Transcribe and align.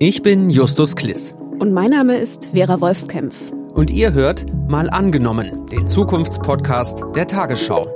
Ich 0.00 0.22
bin 0.22 0.48
Justus 0.48 0.94
Kliss. 0.94 1.34
Und 1.58 1.72
mein 1.72 1.90
Name 1.90 2.18
ist 2.18 2.50
Vera 2.52 2.80
Wolfskämpf. 2.80 3.34
Und 3.72 3.90
ihr 3.90 4.12
hört 4.12 4.46
Mal 4.68 4.88
angenommen, 4.90 5.66
den 5.66 5.88
Zukunftspodcast 5.88 7.02
der 7.16 7.26
Tagesschau. 7.26 7.88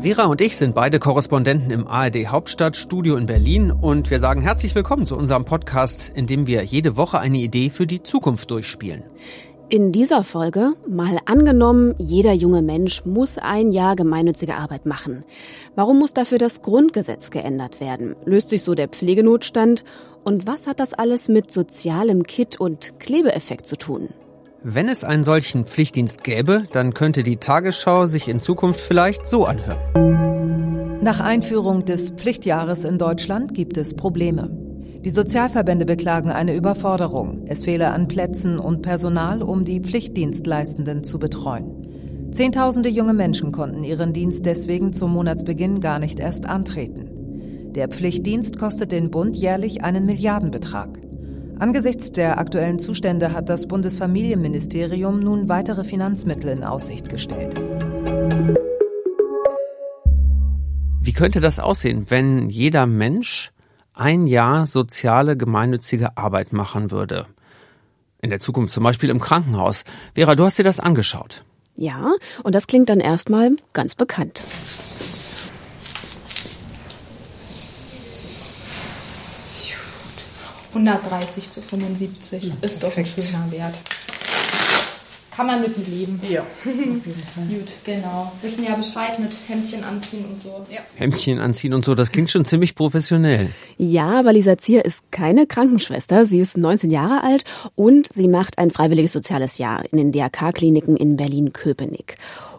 Vera 0.00 0.24
und 0.24 0.40
ich 0.40 0.56
sind 0.56 0.74
beide 0.74 0.98
Korrespondenten 0.98 1.70
im 1.70 1.86
ARD 1.86 2.26
Hauptstadtstudio 2.26 3.14
in 3.14 3.26
Berlin 3.26 3.70
und 3.70 4.10
wir 4.10 4.18
sagen 4.18 4.40
herzlich 4.40 4.74
willkommen 4.74 5.06
zu 5.06 5.16
unserem 5.16 5.44
Podcast, 5.44 6.10
in 6.16 6.26
dem 6.26 6.48
wir 6.48 6.64
jede 6.64 6.96
Woche 6.96 7.20
eine 7.20 7.38
Idee 7.38 7.70
für 7.70 7.86
die 7.86 8.02
Zukunft 8.02 8.50
durchspielen. 8.50 9.04
In 9.68 9.90
dieser 9.90 10.22
Folge 10.22 10.74
mal 10.88 11.18
angenommen, 11.24 11.96
jeder 11.98 12.32
junge 12.32 12.62
Mensch 12.62 13.04
muss 13.04 13.36
ein 13.36 13.72
Jahr 13.72 13.96
gemeinnützige 13.96 14.54
Arbeit 14.54 14.86
machen. 14.86 15.24
Warum 15.74 15.98
muss 15.98 16.14
dafür 16.14 16.38
das 16.38 16.62
Grundgesetz 16.62 17.30
geändert 17.30 17.80
werden? 17.80 18.14
Löst 18.24 18.50
sich 18.50 18.62
so 18.62 18.76
der 18.76 18.86
Pflegenotstand? 18.86 19.82
Und 20.22 20.46
was 20.46 20.68
hat 20.68 20.78
das 20.78 20.94
alles 20.94 21.28
mit 21.28 21.50
sozialem 21.50 22.22
Kit 22.22 22.60
und 22.60 23.00
Klebeeffekt 23.00 23.66
zu 23.66 23.76
tun? 23.76 24.10
Wenn 24.62 24.88
es 24.88 25.02
einen 25.02 25.24
solchen 25.24 25.66
Pflichtdienst 25.66 26.22
gäbe, 26.22 26.68
dann 26.70 26.94
könnte 26.94 27.24
die 27.24 27.38
Tagesschau 27.38 28.06
sich 28.06 28.28
in 28.28 28.38
Zukunft 28.38 28.78
vielleicht 28.78 29.26
so 29.26 29.46
anhören. 29.46 31.00
Nach 31.02 31.18
Einführung 31.18 31.84
des 31.84 32.12
Pflichtjahres 32.12 32.84
in 32.84 32.98
Deutschland 32.98 33.52
gibt 33.52 33.78
es 33.78 33.94
Probleme. 33.94 34.65
Die 35.06 35.12
Sozialverbände 35.12 35.86
beklagen 35.86 36.32
eine 36.32 36.52
Überforderung. 36.56 37.44
Es 37.46 37.62
fehle 37.62 37.92
an 37.92 38.08
Plätzen 38.08 38.58
und 38.58 38.82
Personal, 38.82 39.40
um 39.40 39.64
die 39.64 39.78
Pflichtdienstleistenden 39.78 41.04
zu 41.04 41.20
betreuen. 41.20 42.32
Zehntausende 42.32 42.88
junge 42.88 43.14
Menschen 43.14 43.52
konnten 43.52 43.84
ihren 43.84 44.12
Dienst 44.12 44.46
deswegen 44.46 44.92
zum 44.92 45.12
Monatsbeginn 45.12 45.78
gar 45.78 46.00
nicht 46.00 46.18
erst 46.18 46.46
antreten. 46.46 47.70
Der 47.76 47.86
Pflichtdienst 47.86 48.58
kostet 48.58 48.90
den 48.90 49.12
Bund 49.12 49.36
jährlich 49.36 49.84
einen 49.84 50.06
Milliardenbetrag. 50.06 50.98
Angesichts 51.60 52.10
der 52.10 52.40
aktuellen 52.40 52.80
Zustände 52.80 53.32
hat 53.32 53.48
das 53.48 53.68
Bundesfamilienministerium 53.68 55.20
nun 55.20 55.48
weitere 55.48 55.84
Finanzmittel 55.84 56.50
in 56.50 56.64
Aussicht 56.64 57.08
gestellt. 57.08 57.54
Wie 61.00 61.12
könnte 61.12 61.38
das 61.38 61.60
aussehen, 61.60 62.06
wenn 62.08 62.48
jeder 62.48 62.86
Mensch 62.86 63.52
ein 63.96 64.26
Jahr 64.26 64.66
soziale 64.66 65.36
gemeinnützige 65.36 66.16
Arbeit 66.16 66.52
machen 66.52 66.90
würde? 66.90 67.26
In 68.20 68.30
der 68.30 68.40
Zukunft 68.40 68.72
zum 68.72 68.84
Beispiel 68.84 69.10
im 69.10 69.20
Krankenhaus. 69.20 69.84
Vera, 70.14 70.34
du 70.34 70.44
hast 70.44 70.58
dir 70.58 70.64
das 70.64 70.80
angeschaut. 70.80 71.42
Ja, 71.74 72.12
und 72.42 72.54
das 72.54 72.66
klingt 72.66 72.88
dann 72.88 73.00
erstmal 73.00 73.56
ganz 73.72 73.94
bekannt. 73.94 74.42
130 80.70 81.50
zu 81.50 81.62
75 81.62 82.44
ja, 82.44 82.54
ist 82.60 82.82
doch 82.82 82.96
ein 82.96 83.06
schöner 83.06 83.50
Wert. 83.50 83.80
Kann 85.36 85.48
man 85.48 85.60
mit 85.60 85.76
leben. 85.86 86.18
Ja, 86.28 86.40
auf 86.40 86.64
jeden 86.64 87.02
Fall. 87.02 87.44
Gut, 87.46 87.68
genau. 87.84 88.32
Wissen 88.40 88.64
ja 88.64 88.74
Bescheid 88.74 89.18
mit 89.18 89.36
Hemdchen 89.46 89.84
anziehen 89.84 90.24
und 90.24 90.40
so. 90.40 90.64
Ja. 90.70 90.80
Hemdchen 90.94 91.38
anziehen 91.40 91.74
und 91.74 91.84
so, 91.84 91.94
das 91.94 92.10
klingt 92.10 92.30
schon 92.30 92.46
ziemlich 92.46 92.74
professionell. 92.74 93.50
Ja, 93.76 94.18
aber 94.18 94.32
Lisa 94.32 94.56
Zier 94.56 94.84
ist 94.84 95.12
keine 95.12 95.46
Krankenschwester. 95.46 96.24
Sie 96.24 96.40
ist 96.40 96.56
19 96.56 96.90
Jahre 96.90 97.22
alt 97.22 97.44
und 97.74 98.10
sie 98.10 98.28
macht 98.28 98.56
ein 98.58 98.70
freiwilliges 98.70 99.12
soziales 99.12 99.58
Jahr 99.58 99.84
in 99.92 99.98
den 99.98 100.12
DRK-Kliniken 100.12 100.96
in 100.96 101.18
Berlin-Köpenick 101.18 102.16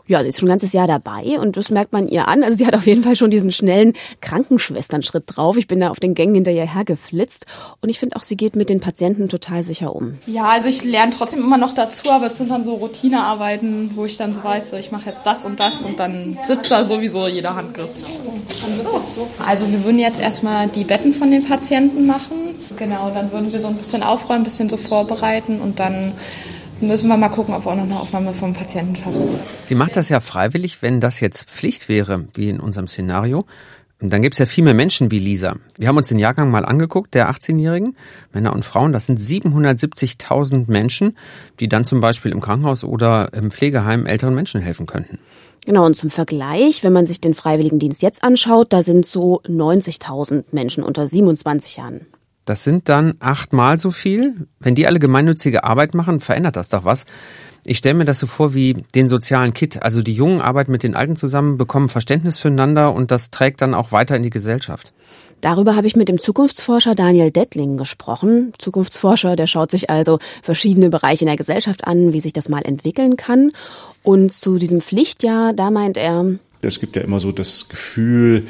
ja, 0.07 0.21
sie 0.21 0.29
ist 0.29 0.39
schon 0.39 0.47
ein 0.47 0.53
ganzes 0.53 0.73
Jahr 0.73 0.87
dabei 0.87 1.39
und 1.39 1.57
das 1.57 1.69
merkt 1.69 1.93
man 1.93 2.07
ihr 2.07 2.27
an. 2.27 2.43
Also 2.43 2.57
sie 2.57 2.65
hat 2.65 2.75
auf 2.75 2.87
jeden 2.87 3.03
Fall 3.03 3.15
schon 3.15 3.29
diesen 3.29 3.51
schnellen 3.51 3.93
Krankenschwesternschritt 4.21 5.23
drauf. 5.27 5.57
Ich 5.57 5.67
bin 5.67 5.79
da 5.79 5.89
auf 5.89 5.99
den 5.99 6.15
Gängen 6.15 6.35
hinter 6.35 6.51
ihr 6.51 6.65
hergeflitzt 6.65 7.45
und 7.81 7.89
ich 7.89 7.99
finde 7.99 8.15
auch, 8.15 8.23
sie 8.23 8.37
geht 8.37 8.55
mit 8.55 8.69
den 8.69 8.79
Patienten 8.79 9.29
total 9.29 9.63
sicher 9.63 9.95
um. 9.95 10.17
Ja, 10.25 10.45
also 10.45 10.69
ich 10.69 10.83
lerne 10.83 11.11
trotzdem 11.15 11.41
immer 11.41 11.57
noch 11.57 11.73
dazu, 11.73 12.09
aber 12.09 12.27
es 12.27 12.37
sind 12.37 12.49
dann 12.49 12.63
so 12.63 12.75
Routinearbeiten, 12.75 13.91
wo 13.95 14.05
ich 14.05 14.17
dann 14.17 14.33
so 14.33 14.43
weiß, 14.43 14.71
so, 14.71 14.77
ich 14.77 14.91
mache 14.91 15.07
jetzt 15.07 15.25
das 15.25 15.45
und 15.45 15.59
das 15.59 15.83
und 15.83 15.99
dann 15.99 16.37
sitzt 16.45 16.71
da 16.71 16.83
sowieso 16.83 17.27
jeder 17.27 17.55
Handgriff. 17.55 17.89
Also 19.45 19.71
wir 19.71 19.83
würden 19.83 19.99
jetzt 19.99 20.19
erstmal 20.19 20.67
die 20.67 20.83
Betten 20.83 21.13
von 21.13 21.31
den 21.31 21.45
Patienten 21.45 22.05
machen. 22.05 22.55
Genau, 22.77 23.11
dann 23.13 23.31
würden 23.31 23.51
wir 23.51 23.61
so 23.61 23.67
ein 23.67 23.75
bisschen 23.75 24.03
aufräumen, 24.03 24.41
ein 24.41 24.43
bisschen 24.43 24.69
so 24.69 24.77
vorbereiten 24.77 25.59
und 25.59 25.79
dann 25.79 26.13
müssen 26.81 27.09
wir 27.09 27.17
mal 27.17 27.29
gucken, 27.29 27.53
ob 27.53 27.65
wir 27.65 27.71
auch 27.71 27.75
noch 27.75 27.83
eine 27.83 27.99
Aufnahme 27.99 28.33
vom 28.33 28.53
Patienten 28.53 28.95
schaffen. 28.95 29.21
Sie 29.65 29.75
macht 29.75 29.95
das 29.95 30.09
ja 30.09 30.19
freiwillig, 30.19 30.81
wenn 30.81 30.99
das 30.99 31.19
jetzt 31.19 31.49
Pflicht 31.49 31.89
wäre, 31.89 32.25
wie 32.33 32.49
in 32.49 32.59
unserem 32.59 32.87
Szenario. 32.87 33.43
dann 33.99 34.21
gibt 34.21 34.33
es 34.33 34.39
ja 34.39 34.45
viel 34.45 34.63
mehr 34.63 34.73
Menschen 34.73 35.09
wie 35.09 35.19
Lisa. 35.19 35.55
Wir 35.77 35.87
haben 35.87 35.97
uns 35.97 36.07
den 36.07 36.19
Jahrgang 36.19 36.51
mal 36.51 36.65
angeguckt, 36.65 37.13
der 37.15 37.31
18-Jährigen, 37.31 37.95
Männer 38.31 38.53
und 38.53 38.63
Frauen. 38.63 38.93
Das 38.93 39.07
sind 39.07 39.19
770.000 39.19 40.69
Menschen, 40.69 41.17
die 41.59 41.67
dann 41.67 41.83
zum 41.83 41.99
Beispiel 41.99 42.31
im 42.31 42.41
Krankenhaus 42.41 42.83
oder 42.83 43.33
im 43.33 43.49
Pflegeheim 43.49 44.05
älteren 44.05 44.35
Menschen 44.35 44.61
helfen 44.61 44.85
könnten. 44.85 45.19
Genau, 45.65 45.85
und 45.85 45.95
zum 45.95 46.09
Vergleich, 46.09 46.83
wenn 46.83 46.93
man 46.93 47.05
sich 47.05 47.19
den 47.19 47.33
Freiwilligendienst 47.33 48.01
jetzt 48.01 48.23
anschaut, 48.23 48.71
da 48.71 48.83
sind 48.83 49.05
so 49.05 49.41
90.000 49.41 50.45
Menschen 50.51 50.81
unter 50.81 51.07
27 51.07 51.75
Jahren. 51.75 52.07
Das 52.47 52.63
sind 52.63 52.87
dann 52.87 53.15
achtmal 53.19 53.77
so 53.77 53.91
viel. 53.91 54.47
Wenn 54.59 54.73
die 54.73 54.87
alle 54.87 54.99
gemeinnützige 54.99 55.65
Arbeit 55.65 55.93
machen, 55.93 56.21
verändert 56.21 56.55
das 56.55 56.69
doch 56.69 56.85
was. 56.85 57.05
Ich 57.65 57.77
stelle 57.77 57.95
mir 57.95 58.05
das 58.05 58.21
so 58.21 58.27
vor 58.27 58.53
wie 58.53 58.85
den 58.95 59.09
sozialen 59.09 59.53
Kit. 59.53 59.83
Also 59.83 60.01
die 60.01 60.13
Jungen 60.13 60.39
arbeiten 60.39 60.71
mit 60.71 60.81
den 60.81 60.95
Alten 60.95 61.17
zusammen, 61.17 61.57
bekommen 61.57 61.89
Verständnis 61.89 62.39
füreinander 62.39 62.93
und 62.93 63.11
das 63.11 63.31
trägt 63.31 63.61
dann 63.61 63.73
auch 63.73 63.91
weiter 63.91 64.15
in 64.15 64.23
die 64.23 64.29
Gesellschaft. 64.29 64.93
Darüber 65.41 65.75
habe 65.75 65.87
ich 65.87 65.97
mit 65.97 66.07
dem 66.07 66.19
Zukunftsforscher 66.19 66.95
Daniel 66.95 67.31
Dettling 67.31 67.75
gesprochen. 67.75 68.53
Zukunftsforscher, 68.57 69.35
der 69.35 69.47
schaut 69.47 69.69
sich 69.69 69.89
also 69.89 70.17
verschiedene 70.41 70.89
Bereiche 70.89 71.25
in 71.25 71.27
der 71.27 71.35
Gesellschaft 71.35 71.85
an, 71.85 72.13
wie 72.13 72.21
sich 72.21 72.31
das 72.31 72.47
mal 72.47 72.61
entwickeln 72.61 73.17
kann. 73.17 73.51
Und 74.03 74.31
zu 74.31 74.57
diesem 74.57 74.79
Pflichtjahr, 74.79 75.51
da 75.51 75.69
meint 75.69 75.97
er, 75.97 76.25
es 76.61 76.79
gibt 76.79 76.95
ja 76.95 77.01
immer 77.01 77.19
so 77.19 77.31
das 77.31 77.69
Gefühl, 77.69 78.47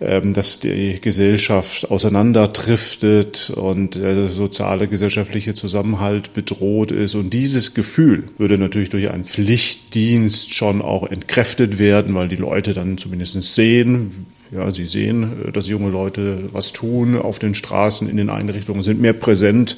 ähm, 0.00 0.32
dass 0.32 0.60
die 0.60 1.00
Gesellschaft 1.00 1.90
auseinanderdriftet 1.90 3.50
und 3.50 3.96
der 3.96 4.28
soziale 4.28 4.86
gesellschaftliche 4.86 5.54
Zusammenhalt 5.54 6.32
bedroht 6.34 6.92
ist. 6.92 7.16
Und 7.16 7.30
dieses 7.34 7.74
Gefühl 7.74 8.24
würde 8.38 8.58
natürlich 8.58 8.90
durch 8.90 9.10
einen 9.10 9.24
Pflichtdienst 9.24 10.54
schon 10.54 10.82
auch 10.82 11.02
entkräftet 11.10 11.80
werden, 11.80 12.14
weil 12.14 12.28
die 12.28 12.36
Leute 12.36 12.74
dann 12.74 12.96
zumindest 12.96 13.42
sehen, 13.42 14.26
ja, 14.52 14.70
sie 14.70 14.86
sehen, 14.86 15.50
dass 15.52 15.66
junge 15.66 15.90
Leute 15.90 16.48
was 16.52 16.72
tun 16.72 17.16
auf 17.16 17.40
den 17.40 17.56
Straßen, 17.56 18.08
in 18.08 18.16
den 18.16 18.30
Einrichtungen, 18.30 18.84
sind 18.84 19.00
mehr 19.00 19.12
präsent. 19.14 19.76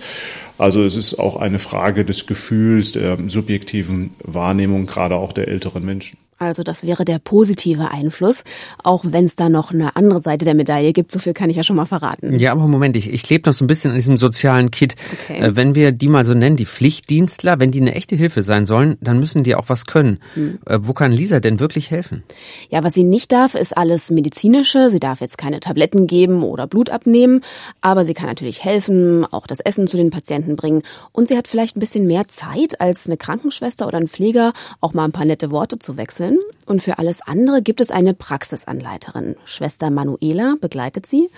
Also 0.58 0.84
es 0.84 0.96
ist 0.96 1.14
auch 1.14 1.36
eine 1.36 1.58
Frage 1.58 2.04
des 2.04 2.26
Gefühls, 2.26 2.92
der 2.92 3.16
subjektiven 3.28 4.10
Wahrnehmung, 4.22 4.84
gerade 4.84 5.16
auch 5.16 5.32
der 5.32 5.48
älteren 5.48 5.84
Menschen. 5.84 6.18
Also 6.42 6.62
das 6.62 6.86
wäre 6.86 7.04
der 7.04 7.18
positive 7.18 7.90
Einfluss, 7.90 8.44
auch 8.82 9.04
wenn 9.06 9.26
es 9.26 9.36
da 9.36 9.50
noch 9.50 9.72
eine 9.72 9.94
andere 9.94 10.22
Seite 10.22 10.46
der 10.46 10.54
Medaille 10.54 10.94
gibt. 10.94 11.12
So 11.12 11.18
viel 11.18 11.34
kann 11.34 11.50
ich 11.50 11.56
ja 11.56 11.62
schon 11.62 11.76
mal 11.76 11.84
verraten. 11.84 12.38
Ja, 12.38 12.52
aber 12.52 12.66
Moment, 12.66 12.96
ich, 12.96 13.12
ich 13.12 13.22
klebe 13.22 13.46
noch 13.46 13.52
so 13.52 13.62
ein 13.62 13.66
bisschen 13.66 13.90
an 13.90 13.98
diesem 13.98 14.16
sozialen 14.16 14.70
Kit. 14.70 14.96
Okay. 15.12 15.38
Äh, 15.38 15.56
wenn 15.56 15.74
wir 15.74 15.92
die 15.92 16.08
mal 16.08 16.24
so 16.24 16.32
nennen, 16.32 16.56
die 16.56 16.64
Pflichtdienstler, 16.64 17.60
wenn 17.60 17.72
die 17.72 17.82
eine 17.82 17.94
echte 17.94 18.16
Hilfe 18.16 18.40
sein 18.40 18.64
sollen, 18.64 18.96
dann 19.02 19.20
müssen 19.20 19.44
die 19.44 19.54
auch 19.54 19.68
was 19.68 19.84
können. 19.84 20.18
Hm. 20.32 20.60
Äh, 20.64 20.78
wo 20.80 20.94
kann 20.94 21.12
Lisa 21.12 21.40
denn 21.40 21.60
wirklich 21.60 21.90
helfen? 21.90 22.22
Ja, 22.70 22.82
was 22.82 22.94
sie 22.94 23.04
nicht 23.04 23.32
darf, 23.32 23.54
ist 23.54 23.76
alles 23.76 24.10
medizinische. 24.10 24.88
Sie 24.88 24.98
darf 24.98 25.20
jetzt 25.20 25.36
keine 25.36 25.60
Tabletten 25.60 26.06
geben 26.06 26.42
oder 26.42 26.66
Blut 26.66 26.88
abnehmen, 26.88 27.42
aber 27.82 28.06
sie 28.06 28.14
kann 28.14 28.28
natürlich 28.28 28.64
helfen, 28.64 29.26
auch 29.30 29.46
das 29.46 29.60
Essen 29.60 29.86
zu 29.86 29.98
den 29.98 30.08
Patienten 30.08 30.56
bringen. 30.56 30.84
Und 31.12 31.28
sie 31.28 31.36
hat 31.36 31.48
vielleicht 31.48 31.76
ein 31.76 31.80
bisschen 31.80 32.06
mehr 32.06 32.28
Zeit 32.28 32.80
als 32.80 33.04
eine 33.04 33.18
Krankenschwester 33.18 33.86
oder 33.86 33.98
ein 33.98 34.08
Pfleger, 34.08 34.54
auch 34.80 34.94
mal 34.94 35.04
ein 35.04 35.12
paar 35.12 35.26
nette 35.26 35.50
Worte 35.50 35.78
zu 35.78 35.98
wechseln 35.98 36.29
können. 36.30 36.38
Und 36.66 36.82
für 36.82 36.98
alles 36.98 37.20
andere 37.22 37.62
gibt 37.62 37.80
es 37.80 37.90
eine 37.90 38.14
Praxisanleiterin. 38.14 39.36
Schwester 39.44 39.90
Manuela 39.90 40.54
begleitet 40.60 41.06
sie. 41.06 41.30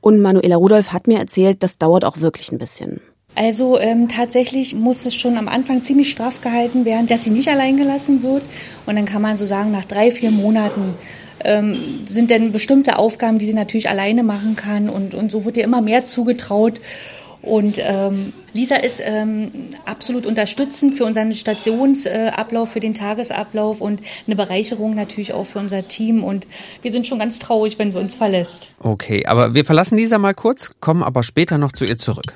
Und 0.00 0.20
Manuela 0.20 0.56
Rudolph 0.56 0.92
hat 0.92 1.06
mir 1.06 1.18
erzählt, 1.18 1.62
das 1.62 1.78
dauert 1.78 2.04
auch 2.04 2.18
wirklich 2.18 2.52
ein 2.52 2.58
bisschen. 2.58 3.00
Also 3.36 3.80
ähm, 3.80 4.08
tatsächlich 4.08 4.76
muss 4.76 5.06
es 5.06 5.14
schon 5.14 5.36
am 5.38 5.48
Anfang 5.48 5.82
ziemlich 5.82 6.10
straff 6.10 6.40
gehalten 6.40 6.84
werden, 6.84 7.08
dass 7.08 7.24
sie 7.24 7.30
nicht 7.30 7.48
allein 7.48 7.76
gelassen 7.76 8.22
wird. 8.22 8.42
Und 8.86 8.96
dann 8.96 9.06
kann 9.06 9.22
man 9.22 9.36
so 9.36 9.44
sagen, 9.44 9.72
nach 9.72 9.84
drei, 9.84 10.10
vier 10.10 10.30
Monaten 10.30 10.94
ähm, 11.42 11.76
sind 12.06 12.30
dann 12.30 12.52
bestimmte 12.52 12.98
Aufgaben, 12.98 13.38
die 13.38 13.46
sie 13.46 13.54
natürlich 13.54 13.88
alleine 13.88 14.22
machen 14.22 14.54
kann. 14.54 14.88
Und, 14.88 15.14
und 15.14 15.32
so 15.32 15.44
wird 15.44 15.56
ihr 15.56 15.64
immer 15.64 15.80
mehr 15.80 16.04
zugetraut. 16.04 16.80
Und 17.44 17.78
ähm, 17.78 18.32
Lisa 18.54 18.76
ist 18.76 19.02
ähm, 19.04 19.50
absolut 19.84 20.24
unterstützend 20.24 20.94
für 20.94 21.04
unseren 21.04 21.32
Stationsablauf, 21.32 22.70
für 22.70 22.80
den 22.80 22.94
Tagesablauf 22.94 23.82
und 23.82 24.00
eine 24.26 24.34
Bereicherung 24.34 24.94
natürlich 24.94 25.34
auch 25.34 25.44
für 25.44 25.58
unser 25.58 25.86
Team. 25.86 26.24
Und 26.24 26.46
wir 26.80 26.90
sind 26.90 27.06
schon 27.06 27.18
ganz 27.18 27.38
traurig, 27.38 27.78
wenn 27.78 27.90
sie 27.90 27.98
uns 27.98 28.16
verlässt. 28.16 28.70
Okay, 28.80 29.26
aber 29.26 29.54
wir 29.54 29.64
verlassen 29.64 29.98
Lisa 29.98 30.18
mal 30.18 30.34
kurz, 30.34 30.72
kommen 30.80 31.02
aber 31.02 31.22
später 31.22 31.58
noch 31.58 31.72
zu 31.72 31.84
ihr 31.84 31.98
zurück. 31.98 32.32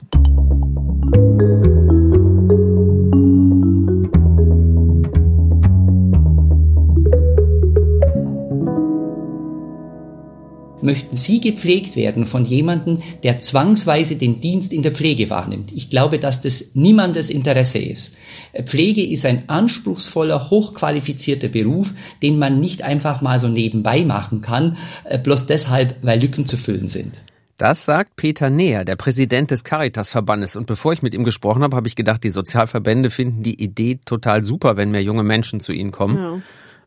Möchten 10.88 11.16
Sie 11.16 11.38
gepflegt 11.38 11.96
werden 11.96 12.24
von 12.24 12.46
jemandem, 12.46 13.02
der 13.22 13.40
zwangsweise 13.40 14.16
den 14.16 14.40
Dienst 14.40 14.72
in 14.72 14.82
der 14.82 14.92
Pflege 14.92 15.28
wahrnimmt? 15.28 15.70
Ich 15.70 15.90
glaube, 15.90 16.18
dass 16.18 16.40
das 16.40 16.70
niemandes 16.72 17.28
Interesse 17.28 17.78
ist. 17.78 18.16
Pflege 18.64 19.04
ist 19.04 19.26
ein 19.26 19.50
anspruchsvoller, 19.50 20.48
hochqualifizierter 20.48 21.48
Beruf, 21.48 21.92
den 22.22 22.38
man 22.38 22.58
nicht 22.58 22.80
einfach 22.80 23.20
mal 23.20 23.38
so 23.38 23.48
nebenbei 23.48 24.06
machen 24.06 24.40
kann, 24.40 24.78
äh, 25.04 25.18
bloß 25.18 25.44
deshalb, 25.44 25.96
weil 26.00 26.22
Lücken 26.22 26.46
zu 26.46 26.56
füllen 26.56 26.88
sind. 26.88 27.20
Das 27.58 27.84
sagt 27.84 28.16
Peter 28.16 28.48
Neher, 28.48 28.86
der 28.86 28.96
Präsident 28.96 29.50
des 29.50 29.64
Caritas-Verbandes. 29.64 30.56
Und 30.56 30.66
bevor 30.66 30.94
ich 30.94 31.02
mit 31.02 31.12
ihm 31.12 31.24
gesprochen 31.24 31.62
habe, 31.64 31.76
habe 31.76 31.88
ich 31.88 31.96
gedacht, 31.96 32.24
die 32.24 32.30
Sozialverbände 32.30 33.10
finden 33.10 33.42
die 33.42 33.62
Idee 33.62 33.98
total 34.06 34.42
super, 34.42 34.78
wenn 34.78 34.90
mehr 34.90 35.02
junge 35.02 35.24
Menschen 35.24 35.60
zu 35.60 35.72
ihnen 35.72 35.90
kommen. 35.90 36.16
Ja. 36.16 36.40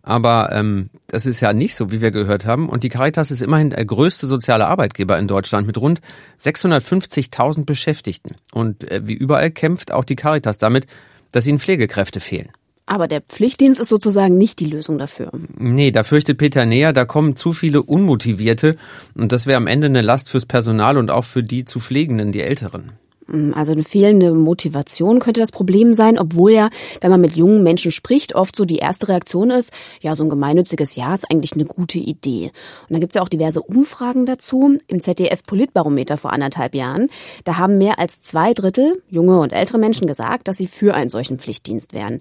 Aber 0.03 0.49
ähm, 0.51 0.89
das 1.07 1.25
ist 1.25 1.41
ja 1.41 1.53
nicht 1.53 1.75
so, 1.75 1.91
wie 1.91 2.01
wir 2.01 2.11
gehört 2.11 2.45
haben. 2.45 2.69
Und 2.69 2.83
die 2.83 2.89
Caritas 2.89 3.31
ist 3.31 3.41
immerhin 3.41 3.69
der 3.69 3.85
größte 3.85 4.27
soziale 4.27 4.67
Arbeitgeber 4.67 5.17
in 5.19 5.27
Deutschland 5.27 5.67
mit 5.67 5.77
rund 5.77 6.01
650.000 6.41 7.65
Beschäftigten. 7.65 8.35
Und 8.51 8.89
äh, 8.91 9.01
wie 9.05 9.13
überall 9.13 9.51
kämpft 9.51 9.91
auch 9.91 10.05
die 10.05 10.15
Caritas 10.15 10.57
damit, 10.57 10.87
dass 11.31 11.47
ihnen 11.47 11.59
Pflegekräfte 11.59 12.19
fehlen. 12.19 12.49
Aber 12.87 13.07
der 13.07 13.21
Pflichtdienst 13.21 13.79
ist 13.79 13.89
sozusagen 13.89 14.37
nicht 14.37 14.59
die 14.59 14.65
Lösung 14.65 14.97
dafür. 14.97 15.31
Nee, 15.57 15.91
da 15.91 16.03
fürchtet 16.03 16.37
Peter 16.37 16.65
näher, 16.65 16.91
da 16.91 17.05
kommen 17.05 17.35
zu 17.35 17.53
viele 17.53 17.81
Unmotivierte 17.83 18.75
und 19.15 19.31
das 19.31 19.47
wäre 19.47 19.57
am 19.57 19.67
Ende 19.67 19.85
eine 19.85 20.01
Last 20.01 20.29
fürs 20.29 20.45
Personal 20.45 20.97
und 20.97 21.09
auch 21.09 21.23
für 21.23 21.43
die 21.43 21.63
zu 21.63 21.79
Pflegenden, 21.79 22.31
die 22.31 22.41
Älteren. 22.41 22.91
Hm, 23.31 23.53
also 23.55 23.71
eine 23.71 23.83
fehlende 23.83 24.33
Motivation 24.33 25.19
könnte 25.19 25.39
das 25.39 25.51
Problem 25.51 25.93
sein, 25.93 26.19
obwohl 26.19 26.51
ja, 26.51 26.69
wenn 26.99 27.11
man 27.11 27.21
mit 27.21 27.35
jungen 27.35 27.63
Menschen 27.63 27.91
spricht, 27.91 28.35
oft 28.35 28.55
so 28.55 28.65
die 28.65 28.77
erste 28.77 29.07
Reaktion 29.07 29.49
ist, 29.49 29.71
ja, 30.01 30.15
so 30.15 30.23
ein 30.23 30.29
gemeinnütziges 30.29 30.95
Jahr 30.95 31.13
ist 31.13 31.29
eigentlich 31.29 31.53
eine 31.53 31.65
gute 31.65 31.99
Idee. 31.99 32.51
Und 32.83 32.91
dann 32.91 32.99
gibt's 32.99 33.15
ja 33.15 33.21
auch 33.21 33.29
diverse 33.29 33.61
Umfragen 33.61 34.25
dazu. 34.25 34.77
Im 34.87 35.01
ZDF 35.01 35.43
Politbarometer 35.43 36.17
vor 36.17 36.33
anderthalb 36.33 36.75
Jahren, 36.75 37.07
da 37.45 37.57
haben 37.57 37.77
mehr 37.77 37.99
als 37.99 38.21
zwei 38.21 38.53
Drittel 38.53 39.01
junge 39.09 39.39
und 39.39 39.53
ältere 39.53 39.77
Menschen 39.77 40.07
gesagt, 40.07 40.47
dass 40.47 40.57
sie 40.57 40.67
für 40.67 40.93
einen 40.93 41.09
solchen 41.09 41.39
Pflichtdienst 41.39 41.93
wären. 41.93 42.19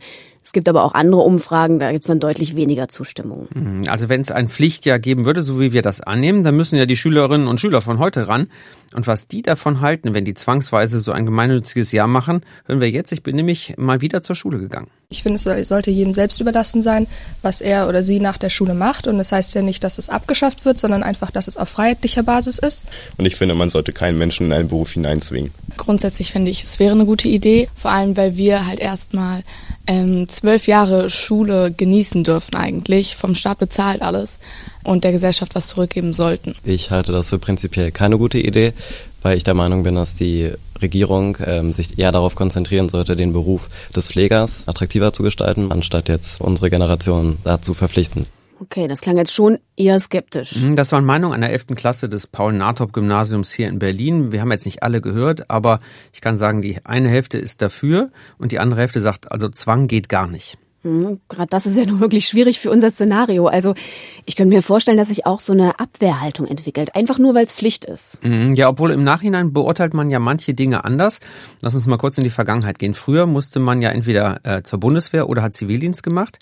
Es 0.50 0.52
gibt 0.52 0.68
aber 0.68 0.82
auch 0.82 0.94
andere 0.94 1.20
Umfragen, 1.20 1.78
da 1.78 1.92
gibt 1.92 2.02
es 2.02 2.08
dann 2.08 2.18
deutlich 2.18 2.56
weniger 2.56 2.88
Zustimmung. 2.88 3.46
Mhm. 3.54 3.84
Also 3.86 4.08
wenn 4.08 4.20
es 4.20 4.32
ein 4.32 4.48
Pflichtjahr 4.48 4.98
geben 4.98 5.24
würde, 5.24 5.44
so 5.44 5.60
wie 5.60 5.70
wir 5.70 5.80
das 5.80 6.00
annehmen, 6.00 6.42
dann 6.42 6.56
müssen 6.56 6.76
ja 6.76 6.86
die 6.86 6.96
Schülerinnen 6.96 7.46
und 7.46 7.60
Schüler 7.60 7.80
von 7.80 8.00
heute 8.00 8.26
ran. 8.26 8.48
Und 8.92 9.06
was 9.06 9.28
die 9.28 9.42
davon 9.42 9.80
halten, 9.80 10.12
wenn 10.12 10.24
die 10.24 10.34
zwangsweise 10.34 10.98
so 10.98 11.12
ein 11.12 11.24
gemeinnütziges 11.24 11.92
Jahr 11.92 12.08
machen, 12.08 12.40
hören 12.66 12.80
wir 12.80 12.90
jetzt. 12.90 13.12
Ich 13.12 13.22
bin 13.22 13.36
nämlich 13.36 13.74
mal 13.76 14.00
wieder 14.00 14.24
zur 14.24 14.34
Schule 14.34 14.58
gegangen. 14.58 14.88
Ich 15.08 15.22
finde, 15.22 15.36
es 15.36 15.68
sollte 15.68 15.92
jedem 15.92 16.12
selbst 16.12 16.40
überlassen 16.40 16.82
sein, 16.82 17.06
was 17.42 17.60
er 17.60 17.88
oder 17.88 18.02
sie 18.02 18.18
nach 18.18 18.36
der 18.36 18.50
Schule 18.50 18.74
macht. 18.74 19.06
Und 19.06 19.18
das 19.18 19.30
heißt 19.30 19.54
ja 19.54 19.62
nicht, 19.62 19.84
dass 19.84 19.98
es 19.98 20.08
abgeschafft 20.08 20.64
wird, 20.64 20.80
sondern 20.80 21.04
einfach, 21.04 21.30
dass 21.30 21.46
es 21.46 21.56
auf 21.58 21.68
freiheitlicher 21.68 22.24
Basis 22.24 22.58
ist. 22.58 22.86
Und 23.18 23.26
ich 23.26 23.36
finde, 23.36 23.54
man 23.54 23.70
sollte 23.70 23.92
keinen 23.92 24.18
Menschen 24.18 24.46
in 24.46 24.52
einen 24.52 24.68
Beruf 24.68 24.90
hineinzwingen. 24.90 25.52
Grundsätzlich 25.76 26.32
finde 26.32 26.50
ich, 26.50 26.64
es 26.64 26.80
wäre 26.80 26.92
eine 26.92 27.06
gute 27.06 27.28
Idee, 27.28 27.68
vor 27.76 27.92
allem 27.92 28.16
weil 28.16 28.36
wir 28.36 28.66
halt 28.66 28.80
erstmal 28.80 29.44
ähm, 29.86 30.28
zwölf 30.28 30.66
Jahre 30.66 31.10
Schule 31.10 31.72
genießen 31.72 32.24
dürfen 32.24 32.54
eigentlich, 32.54 33.16
vom 33.16 33.34
Staat 33.34 33.58
bezahlt 33.58 34.02
alles 34.02 34.38
und 34.84 35.04
der 35.04 35.12
Gesellschaft 35.12 35.54
was 35.54 35.66
zurückgeben 35.66 36.12
sollten. 36.12 36.54
Ich 36.64 36.90
halte 36.90 37.12
das 37.12 37.30
für 37.30 37.38
prinzipiell 37.38 37.90
keine 37.90 38.18
gute 38.18 38.38
Idee, 38.38 38.72
weil 39.22 39.36
ich 39.36 39.44
der 39.44 39.54
Meinung 39.54 39.82
bin, 39.82 39.94
dass 39.94 40.16
die 40.16 40.50
Regierung 40.80 41.36
ähm, 41.44 41.72
sich 41.72 41.98
eher 41.98 42.12
darauf 42.12 42.34
konzentrieren 42.34 42.88
sollte, 42.88 43.16
den 43.16 43.32
Beruf 43.32 43.68
des 43.94 44.08
Pflegers 44.08 44.66
attraktiver 44.66 45.12
zu 45.12 45.22
gestalten, 45.22 45.72
anstatt 45.72 46.08
jetzt 46.08 46.40
unsere 46.40 46.70
Generation 46.70 47.36
dazu 47.44 47.74
verpflichten. 47.74 48.26
Okay, 48.60 48.88
das 48.88 49.00
klang 49.00 49.16
jetzt 49.16 49.32
schon 49.32 49.58
eher 49.74 49.98
skeptisch. 49.98 50.56
Mhm, 50.56 50.76
das 50.76 50.92
waren 50.92 51.06
Meinungen 51.06 51.32
an 51.32 51.40
der 51.40 51.50
11. 51.50 51.68
Klasse 51.76 52.10
des 52.10 52.26
Paul-Nathop-Gymnasiums 52.26 53.52
hier 53.52 53.68
in 53.68 53.78
Berlin. 53.78 54.32
Wir 54.32 54.42
haben 54.42 54.52
jetzt 54.52 54.66
nicht 54.66 54.82
alle 54.82 55.00
gehört, 55.00 55.50
aber 55.50 55.80
ich 56.12 56.20
kann 56.20 56.36
sagen, 56.36 56.60
die 56.60 56.78
eine 56.84 57.08
Hälfte 57.08 57.38
ist 57.38 57.62
dafür 57.62 58.10
und 58.36 58.52
die 58.52 58.58
andere 58.58 58.80
Hälfte 58.82 59.00
sagt, 59.00 59.32
also 59.32 59.48
Zwang 59.48 59.86
geht 59.86 60.10
gar 60.10 60.26
nicht. 60.26 60.58
Mhm, 60.82 61.20
Gerade 61.30 61.48
das 61.48 61.64
ist 61.64 61.78
ja 61.78 61.84
nur 61.86 62.00
wirklich 62.00 62.28
schwierig 62.28 62.58
für 62.58 62.70
unser 62.70 62.90
Szenario. 62.90 63.46
Also 63.46 63.72
ich 64.26 64.36
könnte 64.36 64.54
mir 64.54 64.62
vorstellen, 64.62 64.98
dass 64.98 65.08
sich 65.08 65.24
auch 65.24 65.40
so 65.40 65.54
eine 65.54 65.80
Abwehrhaltung 65.80 66.46
entwickelt, 66.46 66.94
einfach 66.94 67.18
nur 67.18 67.34
weil 67.34 67.44
es 67.44 67.54
Pflicht 67.54 67.86
ist. 67.86 68.22
Mhm, 68.22 68.54
ja, 68.56 68.68
obwohl 68.68 68.90
im 68.90 69.04
Nachhinein 69.04 69.54
beurteilt 69.54 69.94
man 69.94 70.10
ja 70.10 70.18
manche 70.18 70.52
Dinge 70.52 70.84
anders. 70.84 71.20
Lass 71.62 71.74
uns 71.74 71.86
mal 71.86 71.96
kurz 71.96 72.18
in 72.18 72.24
die 72.24 72.30
Vergangenheit 72.30 72.78
gehen. 72.78 72.92
Früher 72.92 73.24
musste 73.24 73.58
man 73.58 73.80
ja 73.80 73.88
entweder 73.88 74.40
äh, 74.42 74.62
zur 74.62 74.80
Bundeswehr 74.80 75.30
oder 75.30 75.40
hat 75.40 75.54
Zivildienst 75.54 76.02
gemacht. 76.02 76.38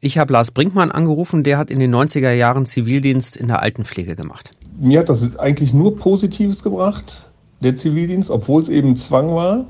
Ich 0.00 0.16
habe 0.16 0.32
Lars 0.32 0.52
Brinkmann 0.52 0.92
angerufen, 0.92 1.42
der 1.42 1.58
hat 1.58 1.70
in 1.70 1.80
den 1.80 1.92
90er 1.92 2.30
Jahren 2.30 2.66
Zivildienst 2.66 3.36
in 3.36 3.48
der 3.48 3.62
Altenpflege 3.62 4.14
gemacht. 4.14 4.52
Mir 4.78 5.00
hat 5.00 5.08
das 5.08 5.36
eigentlich 5.38 5.74
nur 5.74 5.96
Positives 5.96 6.62
gebracht, 6.62 7.28
der 7.60 7.74
Zivildienst, 7.74 8.30
obwohl 8.30 8.62
es 8.62 8.68
eben 8.68 8.96
Zwang 8.96 9.34
war. 9.34 9.64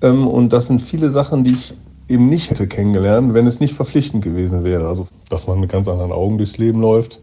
Ähm, 0.00 0.26
und 0.26 0.52
das 0.54 0.68
sind 0.68 0.80
viele 0.80 1.10
Sachen, 1.10 1.44
die 1.44 1.52
ich 1.52 1.74
eben 2.08 2.28
nicht 2.28 2.50
hätte 2.50 2.66
kennengelernt, 2.66 3.34
wenn 3.34 3.46
es 3.46 3.60
nicht 3.60 3.74
verpflichtend 3.74 4.24
gewesen 4.24 4.64
wäre. 4.64 4.88
Also, 4.88 5.06
dass 5.28 5.46
man 5.46 5.60
mit 5.60 5.70
ganz 5.70 5.88
anderen 5.88 6.12
Augen 6.12 6.38
durchs 6.38 6.56
Leben 6.56 6.80
läuft, 6.80 7.20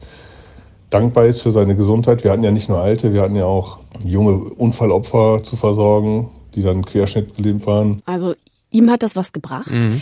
dankbar 0.92 1.26
ist 1.26 1.42
für 1.42 1.52
seine 1.52 1.76
Gesundheit. 1.76 2.24
Wir 2.24 2.32
hatten 2.32 2.44
ja 2.44 2.52
nicht 2.52 2.70
nur 2.70 2.82
Alte, 2.82 3.14
wir 3.14 3.22
hatten 3.22 3.36
ja 3.36 3.46
auch 3.46 3.80
junge 4.06 4.34
Unfallopfer 4.36 5.42
zu 5.42 5.56
versorgen, 5.56 6.30
die 6.54 6.62
dann 6.62 6.86
querschnittsgelähmt 6.86 7.66
waren. 7.66 8.02
Also 8.06 8.36
ihm 8.70 8.90
hat 8.92 9.02
das 9.04 9.16
was 9.16 9.34
gebracht. 9.34 9.72
Mhm. 9.72 10.02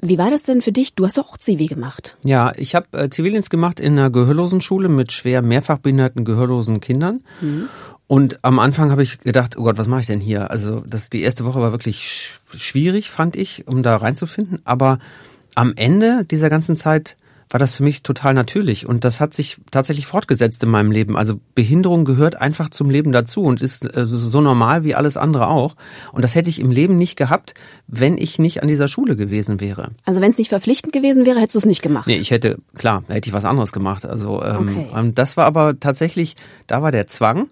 Wie 0.00 0.18
war 0.18 0.30
das 0.30 0.42
denn 0.42 0.60
für 0.60 0.72
dich? 0.72 0.94
Du 0.94 1.06
hast 1.06 1.16
doch 1.16 1.28
auch 1.28 1.38
Zivi 1.38 1.66
gemacht. 1.66 2.16
Ja, 2.24 2.52
ich 2.56 2.74
habe 2.74 2.86
äh, 2.92 3.08
Zivildienst 3.08 3.48
gemacht 3.48 3.80
in 3.80 3.98
einer 3.98 4.10
Gehörlosenschule 4.10 4.88
mit 4.88 5.12
schwer 5.12 5.42
mehrfach 5.42 5.78
behinderten 5.78 6.24
gehörlosen 6.24 6.80
Kindern. 6.80 7.22
Mhm. 7.40 7.68
Und 8.06 8.44
am 8.44 8.58
Anfang 8.58 8.90
habe 8.90 9.02
ich 9.02 9.20
gedacht, 9.20 9.56
oh 9.56 9.64
Gott, 9.64 9.78
was 9.78 9.88
mache 9.88 10.02
ich 10.02 10.06
denn 10.06 10.20
hier? 10.20 10.50
Also 10.50 10.80
das, 10.86 11.10
die 11.10 11.22
erste 11.22 11.44
Woche 11.44 11.60
war 11.60 11.72
wirklich 11.72 12.30
schwierig, 12.54 13.10
fand 13.10 13.36
ich, 13.36 13.66
um 13.66 13.82
da 13.82 13.96
reinzufinden. 13.96 14.60
Aber 14.64 14.98
am 15.54 15.72
Ende 15.74 16.24
dieser 16.24 16.50
ganzen 16.50 16.76
Zeit 16.76 17.16
war 17.50 17.58
das 17.58 17.76
für 17.76 17.82
mich 17.82 18.02
total 18.02 18.34
natürlich 18.34 18.86
und 18.86 19.04
das 19.04 19.20
hat 19.20 19.32
sich 19.32 19.58
tatsächlich 19.70 20.06
fortgesetzt 20.06 20.62
in 20.62 20.70
meinem 20.70 20.90
Leben. 20.90 21.16
Also 21.16 21.40
Behinderung 21.54 22.04
gehört 22.04 22.40
einfach 22.40 22.70
zum 22.70 22.90
Leben 22.90 23.12
dazu 23.12 23.42
und 23.42 23.62
ist 23.62 23.84
äh, 23.96 24.06
so 24.06 24.40
normal 24.40 24.82
wie 24.84 24.94
alles 24.94 25.16
andere 25.16 25.48
auch. 25.48 25.76
Und 26.12 26.22
das 26.22 26.34
hätte 26.34 26.50
ich 26.50 26.60
im 26.60 26.70
Leben 26.70 26.96
nicht 26.96 27.16
gehabt, 27.16 27.54
wenn 27.86 28.18
ich 28.18 28.38
nicht 28.38 28.62
an 28.62 28.68
dieser 28.68 28.88
Schule 28.88 29.16
gewesen 29.16 29.60
wäre. 29.60 29.92
Also 30.04 30.20
wenn 30.20 30.30
es 30.30 30.38
nicht 30.38 30.48
verpflichtend 30.48 30.92
gewesen 30.92 31.24
wäre, 31.24 31.38
hättest 31.38 31.54
du 31.54 31.58
es 31.60 31.66
nicht 31.66 31.82
gemacht? 31.82 32.08
Nee, 32.08 32.14
ich 32.14 32.32
hätte, 32.32 32.58
klar, 32.74 33.04
hätte 33.08 33.28
ich 33.28 33.32
was 33.32 33.44
anderes 33.44 33.72
gemacht. 33.72 34.04
Also 34.04 34.42
ähm, 34.42 34.86
okay. 34.90 35.12
das 35.14 35.36
war 35.36 35.44
aber 35.44 35.78
tatsächlich, 35.78 36.36
da 36.66 36.82
war 36.82 36.90
der 36.90 37.06
Zwang 37.06 37.48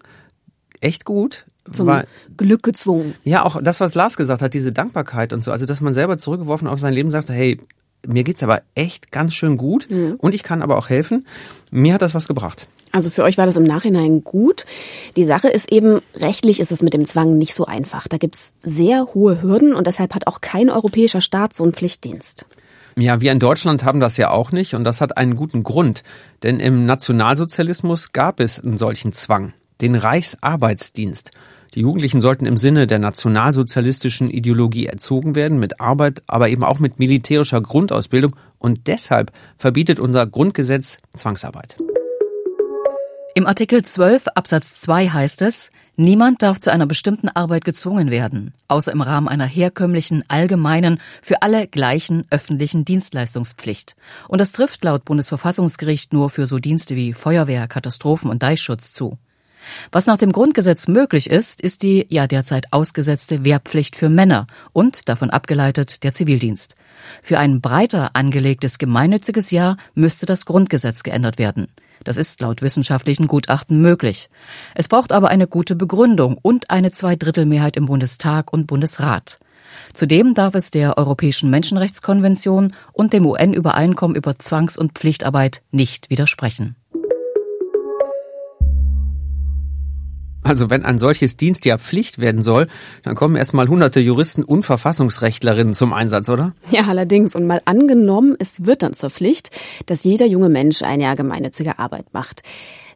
echt 0.81 1.05
gut. 1.05 1.45
Zum 1.71 1.87
war, 1.87 2.05
Glück 2.37 2.61
gezwungen. 2.61 3.15
Ja, 3.23 3.43
auch 3.43 3.59
das, 3.59 3.79
was 3.79 3.95
Lars 3.95 4.17
gesagt 4.17 4.43
hat, 4.43 4.53
diese 4.53 4.71
Dankbarkeit 4.71 5.33
und 5.33 5.43
so. 5.43 5.51
Also, 5.51 5.65
dass 5.65 5.81
man 5.81 5.95
selber 5.95 6.19
zurückgeworfen 6.19 6.67
auf 6.67 6.79
sein 6.79 6.93
Leben 6.93 7.09
sagt, 7.09 7.29
hey, 7.29 7.59
mir 8.07 8.23
geht's 8.23 8.43
aber 8.43 8.61
echt 8.75 9.11
ganz 9.11 9.33
schön 9.33 9.57
gut 9.57 9.87
mhm. 9.89 10.15
und 10.17 10.33
ich 10.33 10.43
kann 10.43 10.61
aber 10.61 10.77
auch 10.77 10.89
helfen. 10.89 11.25
Mir 11.71 11.93
hat 11.93 12.01
das 12.01 12.15
was 12.15 12.27
gebracht. 12.27 12.67
Also 12.91 13.09
für 13.09 13.23
euch 13.23 13.37
war 13.37 13.45
das 13.45 13.57
im 13.57 13.63
Nachhinein 13.63 14.23
gut. 14.23 14.65
Die 15.17 15.25
Sache 15.25 15.49
ist 15.49 15.69
eben, 15.69 15.99
rechtlich 16.15 16.61
ist 16.61 16.71
es 16.71 16.81
mit 16.81 16.93
dem 16.93 17.03
Zwang 17.03 17.37
nicht 17.37 17.53
so 17.53 17.65
einfach. 17.65 18.07
Da 18.07 18.17
gibt's 18.17 18.53
sehr 18.63 19.07
hohe 19.13 19.41
Hürden 19.41 19.73
und 19.73 19.85
deshalb 19.85 20.15
hat 20.15 20.27
auch 20.27 20.39
kein 20.39 20.69
europäischer 20.69 21.19
Staat 21.19 21.53
so 21.53 21.63
einen 21.63 21.73
Pflichtdienst. 21.73 22.45
Ja, 22.97 23.19
wir 23.19 23.33
in 23.33 23.39
Deutschland 23.39 23.83
haben 23.83 23.99
das 23.99 24.15
ja 24.15 24.31
auch 24.31 24.53
nicht 24.53 24.75
und 24.75 24.85
das 24.85 25.01
hat 25.01 25.17
einen 25.17 25.35
guten 25.35 25.63
Grund. 25.63 26.03
Denn 26.43 26.61
im 26.61 26.85
Nationalsozialismus 26.85 28.13
gab 28.13 28.39
es 28.39 28.61
einen 28.61 28.77
solchen 28.77 29.11
Zwang, 29.11 29.51
den 29.81 29.95
Reichsarbeitsdienst. 29.95 31.31
Die 31.75 31.81
Jugendlichen 31.81 32.21
sollten 32.21 32.45
im 32.45 32.55
Sinne 32.55 32.87
der 32.87 32.99
nationalsozialistischen 32.99 34.29
Ideologie 34.29 34.85
erzogen 34.85 35.35
werden, 35.35 35.59
mit 35.59 35.81
Arbeit, 35.81 36.23
aber 36.25 36.47
eben 36.47 36.63
auch 36.63 36.79
mit 36.79 36.99
militärischer 36.99 37.59
Grundausbildung. 37.59 38.33
Und 38.59 38.87
deshalb 38.87 39.33
verbietet 39.57 39.99
unser 39.99 40.25
Grundgesetz 40.25 40.99
Zwangsarbeit. 41.15 41.75
Im 43.37 43.45
Artikel 43.45 43.83
12 43.83 44.27
Absatz 44.35 44.75
2 44.75 45.09
heißt 45.09 45.41
es, 45.41 45.69
niemand 45.97 46.41
darf 46.41 46.61
zu 46.61 46.71
einer 46.71 46.85
bestimmten 46.85 47.27
Arbeit 47.27 47.65
gezwungen 47.65 48.09
werden, 48.09 48.53
außer 48.69 48.93
im 48.93 49.01
Rahmen 49.01 49.27
einer 49.27 49.45
herkömmlichen, 49.45 50.23
allgemeinen, 50.29 51.01
für 51.21 51.41
alle 51.41 51.67
gleichen 51.67 52.23
öffentlichen 52.29 52.85
Dienstleistungspflicht. 52.85 53.97
Und 54.29 54.39
das 54.39 54.53
trifft 54.53 54.85
laut 54.85 55.03
Bundesverfassungsgericht 55.03 56.13
nur 56.13 56.29
für 56.29 56.45
so 56.45 56.59
Dienste 56.59 56.95
wie 56.95 57.11
Feuerwehr, 57.11 57.67
Katastrophen- 57.67 58.29
und 58.29 58.41
Deichschutz 58.41 58.93
zu. 58.93 59.17
Was 59.91 60.05
nach 60.05 60.17
dem 60.17 60.31
Grundgesetz 60.31 60.87
möglich 60.87 61.29
ist, 61.29 61.61
ist 61.61 61.83
die 61.83 62.05
ja 62.09 62.27
derzeit 62.27 62.71
ausgesetzte 62.71 63.43
Wehrpflicht 63.43 63.95
für 63.95 64.09
Männer 64.09 64.47
und 64.73 65.09
davon 65.09 65.29
abgeleitet 65.29 66.03
der 66.03 66.13
Zivildienst. 66.13 66.75
Für 67.21 67.39
ein 67.39 67.61
breiter 67.61 68.11
angelegtes 68.13 68.77
gemeinnütziges 68.77 69.51
Jahr 69.51 69.77
müsste 69.93 70.25
das 70.25 70.45
Grundgesetz 70.45 71.03
geändert 71.03 71.37
werden. 71.37 71.67
Das 72.03 72.17
ist 72.17 72.39
laut 72.41 72.61
wissenschaftlichen 72.61 73.27
Gutachten 73.27 73.81
möglich. 73.81 74.29
Es 74.75 74.87
braucht 74.87 75.11
aber 75.11 75.29
eine 75.29 75.47
gute 75.47 75.75
Begründung 75.75 76.37
und 76.41 76.69
eine 76.69 76.91
Zweidrittelmehrheit 76.91 77.77
im 77.77 77.87
Bundestag 77.87 78.53
und 78.53 78.67
Bundesrat. 78.67 79.39
Zudem 79.93 80.33
darf 80.33 80.55
es 80.55 80.71
der 80.71 80.97
Europäischen 80.97 81.49
Menschenrechtskonvention 81.49 82.73
und 82.93 83.13
dem 83.13 83.25
UN-Übereinkommen 83.25 84.15
über 84.15 84.37
Zwangs- 84.37 84.77
und 84.77 84.93
Pflichtarbeit 84.93 85.63
nicht 85.71 86.09
widersprechen. 86.09 86.75
Also 90.45 90.69
wenn 90.69 90.85
ein 90.85 90.99
solches 90.99 91.37
Dienstjahr 91.37 91.79
Pflicht 91.79 92.19
werden 92.19 92.43
soll, 92.43 92.67
dann 93.01 93.15
kommen 93.15 93.35
erstmal 93.35 93.67
hunderte 93.67 93.99
Juristen 93.99 94.43
und 94.43 94.61
Verfassungsrechtlerinnen 94.61 95.73
zum 95.73 95.91
Einsatz, 95.91 96.29
oder? 96.29 96.53
Ja, 96.69 96.83
allerdings. 96.83 97.35
Und 97.35 97.47
mal 97.47 97.63
angenommen, 97.65 98.35
es 98.37 98.63
wird 98.63 98.83
dann 98.83 98.93
zur 98.93 99.09
Pflicht, 99.09 99.49
dass 99.87 100.03
jeder 100.03 100.27
junge 100.27 100.49
Mensch 100.49 100.83
ein 100.83 101.01
Jahr 101.01 101.15
gemeinnützige 101.15 101.79
Arbeit 101.79 102.13
macht. 102.13 102.43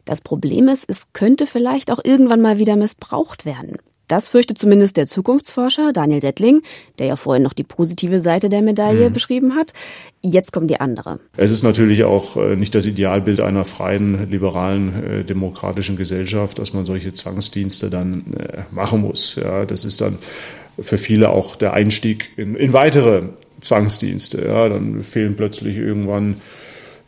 Das 0.04 0.20
Problem 0.20 0.68
ist, 0.68 0.84
es 0.86 1.12
könnte 1.12 1.44
vielleicht 1.44 1.90
auch 1.90 1.98
irgendwann 2.04 2.40
mal 2.40 2.58
wieder 2.58 2.76
missbraucht 2.76 3.44
werden. 3.44 3.78
Das 4.10 4.28
fürchtet 4.28 4.58
zumindest 4.58 4.96
der 4.96 5.06
Zukunftsforscher 5.06 5.92
Daniel 5.92 6.18
Dettling, 6.18 6.62
der 6.98 7.06
ja 7.06 7.14
vorhin 7.14 7.44
noch 7.44 7.52
die 7.52 7.62
positive 7.62 8.20
Seite 8.20 8.48
der 8.48 8.60
Medaille 8.60 9.08
mhm. 9.08 9.12
beschrieben 9.12 9.54
hat. 9.54 9.72
Jetzt 10.20 10.52
kommt 10.52 10.68
die 10.68 10.80
andere. 10.80 11.20
Es 11.36 11.52
ist 11.52 11.62
natürlich 11.62 12.02
auch 12.02 12.36
äh, 12.36 12.56
nicht 12.56 12.74
das 12.74 12.86
Idealbild 12.86 13.40
einer 13.40 13.64
freien, 13.64 14.28
liberalen, 14.28 15.04
äh, 15.04 15.24
demokratischen 15.24 15.96
Gesellschaft, 15.96 16.58
dass 16.58 16.72
man 16.72 16.86
solche 16.86 17.12
Zwangsdienste 17.12 17.88
dann 17.88 18.24
äh, 18.36 18.62
machen 18.72 19.00
muss. 19.00 19.36
Ja, 19.36 19.64
das 19.64 19.84
ist 19.84 20.00
dann 20.00 20.18
für 20.80 20.98
viele 20.98 21.28
auch 21.28 21.54
der 21.54 21.74
Einstieg 21.74 22.30
in, 22.36 22.56
in 22.56 22.72
weitere 22.72 23.22
Zwangsdienste. 23.60 24.44
Ja, 24.44 24.68
dann 24.68 25.04
fehlen 25.04 25.36
plötzlich 25.36 25.76
irgendwann 25.76 26.34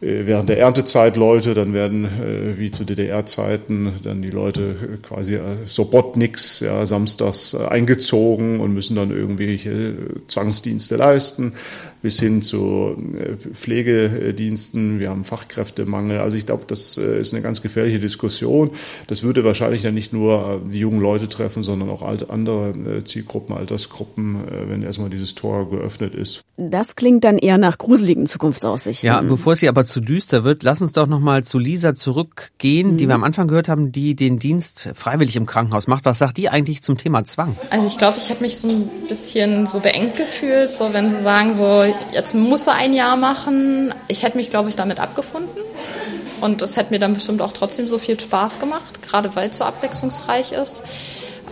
während 0.03 0.49
der 0.49 0.59
Erntezeit 0.59 1.17
Leute, 1.17 1.55
dann 1.55 1.73
werden 1.73 2.05
äh, 2.05 2.59
wie 2.59 2.73
zu 2.73 2.85
DDR-Zeiten 2.85 3.93
dann 4.03 4.21
die 4.21 4.31
Leute 4.31 4.75
quasi 5.01 5.37
äh, 5.37 5.41
Sobotniks 5.65 6.61
ja, 6.61 6.85
samstags 6.85 7.55
eingezogen 7.55 8.59
und 8.59 8.75
müssen 8.75 8.97
dann 8.97 9.13
irgendwelche 9.13 9.95
Zwangsdienste 10.27 10.97
leisten 10.97 11.53
bis 12.03 12.19
hin 12.19 12.43
zu 12.43 12.97
äh, 13.15 13.37
Pflegediensten. 13.55 14.99
Wir 14.99 15.11
haben 15.11 15.25
Fachkräftemangel. 15.25 16.19
Also 16.19 16.37
ich 16.37 16.47
glaube, 16.47 16.65
das 16.67 16.99
äh, 16.99 17.21
ist 17.21 17.33
eine 17.33 17.43
ganz 17.43 17.63
gefährliche 17.63 18.01
Diskussion. 18.01 18.73
Das 19.07 19.23
würde 19.23 19.45
wahrscheinlich 19.45 19.83
dann 19.83 19.95
nicht 19.95 20.13
nur 20.13 20.61
äh, 20.67 20.69
die 20.69 20.81
jungen 20.81 21.01
Leute 21.01 21.29
treffen, 21.29 21.63
sondern 21.63 21.89
auch 21.89 22.03
andere 22.03 23.05
Zielgruppen, 23.05 23.57
Altersgruppen, 23.57 24.39
wenn 24.69 24.83
erstmal 24.83 25.11
dieses 25.11 25.35
Tor 25.35 25.71
geöffnet 25.71 26.15
ist. 26.15 26.43
Das 26.57 26.97
klingt 26.97 27.23
dann 27.25 27.39
eher 27.39 27.59
nach 27.59 27.79
gruseligen 27.79 28.27
Zukunftsaussichten. 28.27 29.07
Ja, 29.07 29.21
bevor 29.21 29.53
es 29.53 29.61
hier 29.61 29.69
aber 29.69 29.87
zu 29.87 30.01
düster 30.01 30.45
wird, 30.45 30.63
lass 30.63 30.83
uns 30.83 30.93
doch 30.93 31.07
nochmal 31.07 31.45
zu 31.45 31.59
Lisa 31.59 31.95
zurückgehen, 31.95 32.93
mhm. 32.93 32.97
die 32.97 33.09
wir 33.09 33.15
am 33.15 33.25
Anfang 33.25 33.47
gehört 33.47 33.69
haben, 33.69 33.93
die 33.93 34.17
den 34.17 34.39
Dienst 34.39 34.91
freiwillig 34.95 35.37
im 35.37 35.47
Krankenhaus 35.47 35.87
macht. 35.87 36.05
Was 36.05 36.19
sagt 36.19 36.37
die 36.37 36.49
eigentlich 36.49 36.83
zum 36.83 36.99
Thema 36.99 37.25
Zwang? 37.25 37.57
Also 37.71 37.87
ich 37.87 37.99
glaube, 37.99 38.19
ich 38.19 38.29
hätte 38.29 38.43
mich 38.43 38.59
so 38.59 38.69
ein 38.69 38.91
bisschen 39.09 39.67
so 39.67 39.81
beengt 39.81 40.17
gefühlt, 40.17 40.71
so 40.71 40.93
wenn 40.93 41.11
sie 41.11 41.23
sagen, 41.23 41.55
so 41.55 41.85
jetzt 42.13 42.35
muss 42.35 42.67
er 42.67 42.75
ein 42.75 42.93
Jahr 42.93 43.17
machen. 43.17 43.95
Ich 44.09 44.23
hätte 44.23 44.37
mich, 44.37 44.51
glaube 44.51 44.69
ich, 44.69 44.77
damit 44.77 45.01
abgefunden. 45.01 45.63
Und 46.41 46.61
das 46.61 46.77
hätte 46.77 46.93
mir 46.93 46.99
dann 46.99 47.15
bestimmt 47.15 47.41
auch 47.41 47.53
trotzdem 47.53 47.87
so 47.87 47.99
viel 47.99 48.19
Spaß 48.19 48.59
gemacht, 48.59 49.01
gerade 49.03 49.35
weil 49.37 49.51
es 49.51 49.59
so 49.59 49.65
abwechslungsreich 49.65 50.53
ist. 50.53 50.83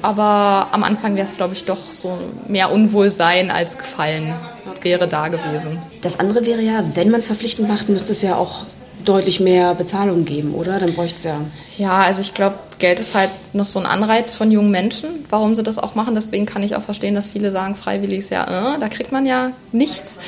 Aber 0.03 0.69
am 0.73 0.83
Anfang 0.83 1.15
wäre 1.15 1.27
es, 1.27 1.37
glaube 1.37 1.55
ich, 1.55 1.65
doch 1.65 1.79
so 1.79 2.19
mehr 2.49 2.73
Unwohlsein 2.73 3.51
als 3.51 3.79
Gefallen 3.79 4.35
wäre 4.83 5.07
da 5.07 5.29
gewesen. 5.29 5.79
Das 6.01 6.19
andere 6.19 6.47
wäre 6.47 6.63
ja, 6.63 6.83
wenn 6.95 7.11
man 7.11 7.21
es 7.21 7.27
verpflichtend 7.27 7.69
macht, 7.69 7.89
müsste 7.89 8.13
es 8.13 8.23
ja 8.23 8.37
auch 8.37 8.65
deutlich 9.05 9.41
mehr 9.41 9.75
Bezahlung 9.75 10.25
geben, 10.25 10.55
oder? 10.55 10.79
Dann 10.79 10.93
bräuchte 10.93 11.17
es 11.17 11.25
ja. 11.25 11.41
Ja, 11.79 12.01
also 12.03 12.21
ich 12.21 12.35
glaube, 12.35 12.57
Geld 12.79 13.01
ist 13.01 13.15
halt 13.15 13.31
noch 13.53 13.67
so 13.67 13.79
ein 13.79 13.87
Anreiz 13.87 14.35
von 14.35 14.51
jungen 14.51 14.71
Menschen, 14.71 15.25
warum 15.29 15.55
sie 15.55 15.63
das 15.63 15.79
auch 15.79 15.95
machen. 15.95 16.15
Deswegen 16.15 16.47
kann 16.47 16.63
ich 16.63 16.77
auch 16.77 16.83
verstehen, 16.83 17.15
dass 17.15 17.29
viele 17.29 17.51
sagen, 17.51 17.75
freiwillig 17.75 18.21
ist 18.21 18.31
ja, 18.31 18.75
äh, 18.75 18.79
da 18.79 18.89
kriegt 18.89 19.13
man 19.13 19.27
ja 19.27 19.53
nichts. 19.73 20.19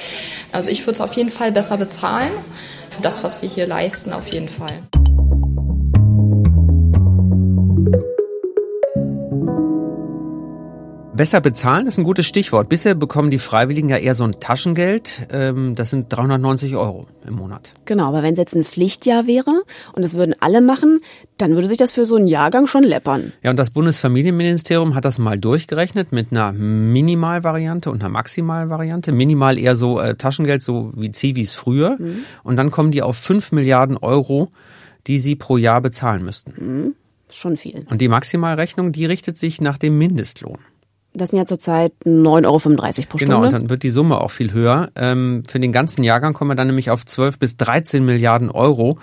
Also 0.53 0.71
ich 0.71 0.83
würde 0.83 0.95
es 0.95 1.01
auf 1.01 1.15
jeden 1.15 1.31
Fall 1.31 1.53
besser 1.53 1.77
bezahlen. 1.77 2.33
Für 2.91 3.03
das, 3.03 3.25
was 3.25 3.43
wir 3.43 3.49
hier 3.49 3.67
leisten, 3.67 4.13
auf 4.13 4.29
jeden 4.29 4.49
Fall. 4.49 4.83
Besser 11.23 11.41
bezahlen 11.41 11.87
ist 11.87 11.99
ein 11.99 12.03
gutes 12.03 12.27
Stichwort. 12.27 12.69
Bisher 12.69 12.97
bekommen 12.97 13.31
die 13.31 13.39
Freiwilligen 13.39 13.89
ja 13.89 13.97
eher 13.97 14.17
so 14.17 14.25
ein 14.25 14.41
Taschengeld. 14.41 15.29
Ähm, 15.31 15.77
das 15.77 15.91
sind 15.91 16.13
390 16.13 16.75
Euro 16.75 17.07
im 17.25 17.35
Monat. 17.35 17.73
Genau, 17.85 18.09
aber 18.09 18.25
wenn 18.25 18.33
es 18.33 18.39
jetzt 18.39 18.57
ein 18.57 18.65
Pflichtjahr 18.65 19.29
wäre 19.29 19.63
und 19.93 20.03
das 20.03 20.15
würden 20.15 20.35
alle 20.41 20.61
machen, 20.61 21.01
dann 21.39 21.53
würde 21.53 21.69
sich 21.69 21.77
das 21.77 21.93
für 21.93 22.07
so 22.07 22.17
einen 22.17 22.27
Jahrgang 22.27 22.67
schon 22.67 22.83
läppern. 22.83 23.33
Ja, 23.41 23.51
und 23.51 23.57
das 23.57 23.71
Bundesfamilienministerium 23.71 24.97
hat 24.97 25.05
das 25.05 25.21
mal 25.21 25.39
durchgerechnet 25.39 26.11
mit 26.11 26.33
einer 26.33 26.51
Minimalvariante 26.51 27.93
und 27.93 28.03
einer 28.03 28.11
Maximalvariante. 28.11 29.13
Minimal 29.13 29.61
eher 29.61 29.77
so 29.77 30.01
äh, 30.01 30.17
Taschengeld, 30.17 30.61
so 30.61 30.91
wie 30.97 31.13
Zivis 31.13 31.55
früher. 31.55 31.99
Mhm. 32.01 32.25
Und 32.43 32.57
dann 32.57 32.73
kommen 32.73 32.91
die 32.91 33.03
auf 33.03 33.17
5 33.17 33.53
Milliarden 33.53 33.97
Euro, 33.97 34.49
die 35.07 35.21
sie 35.21 35.37
pro 35.37 35.57
Jahr 35.57 35.83
bezahlen 35.83 36.25
müssten. 36.25 36.55
Mhm. 36.57 36.95
Schon 37.31 37.57
viel. 37.57 37.87
Und 37.89 38.01
die 38.01 38.09
Maximalrechnung, 38.09 38.91
die 38.91 39.07
richtet 39.07 39.39
sich 39.39 39.61
nach 39.61 39.79
dem 39.79 39.97
Mindestlohn. 39.97 40.59
Das 41.15 41.31
sind 41.31 41.39
ja 41.39 41.47
zurzeit 41.47 41.93
9,35 42.05 42.47
Euro 42.47 42.57
pro 43.09 43.19
Stunde. 43.19 43.25
Genau, 43.25 43.43
und 43.45 43.53
dann 43.53 43.71
wird 43.71 43.83
die 43.83 43.91
Summe 43.91 44.21
auch 44.21 44.31
viel 44.31 44.53
höher. 44.53 44.91
Ähm, 44.97 45.43
für 45.47 45.61
den 45.61 45.73
ganzen 45.73 46.03
Jahrgang 46.05 46.33
kommen 46.33 46.51
wir 46.51 46.55
dann 46.55 46.69
nämlich 46.69 46.91
auf 46.91 47.05
12 47.05 47.39
bis 47.39 47.57
13 47.57 48.05
Milliarden 48.05 48.51
Euro. 48.51 48.99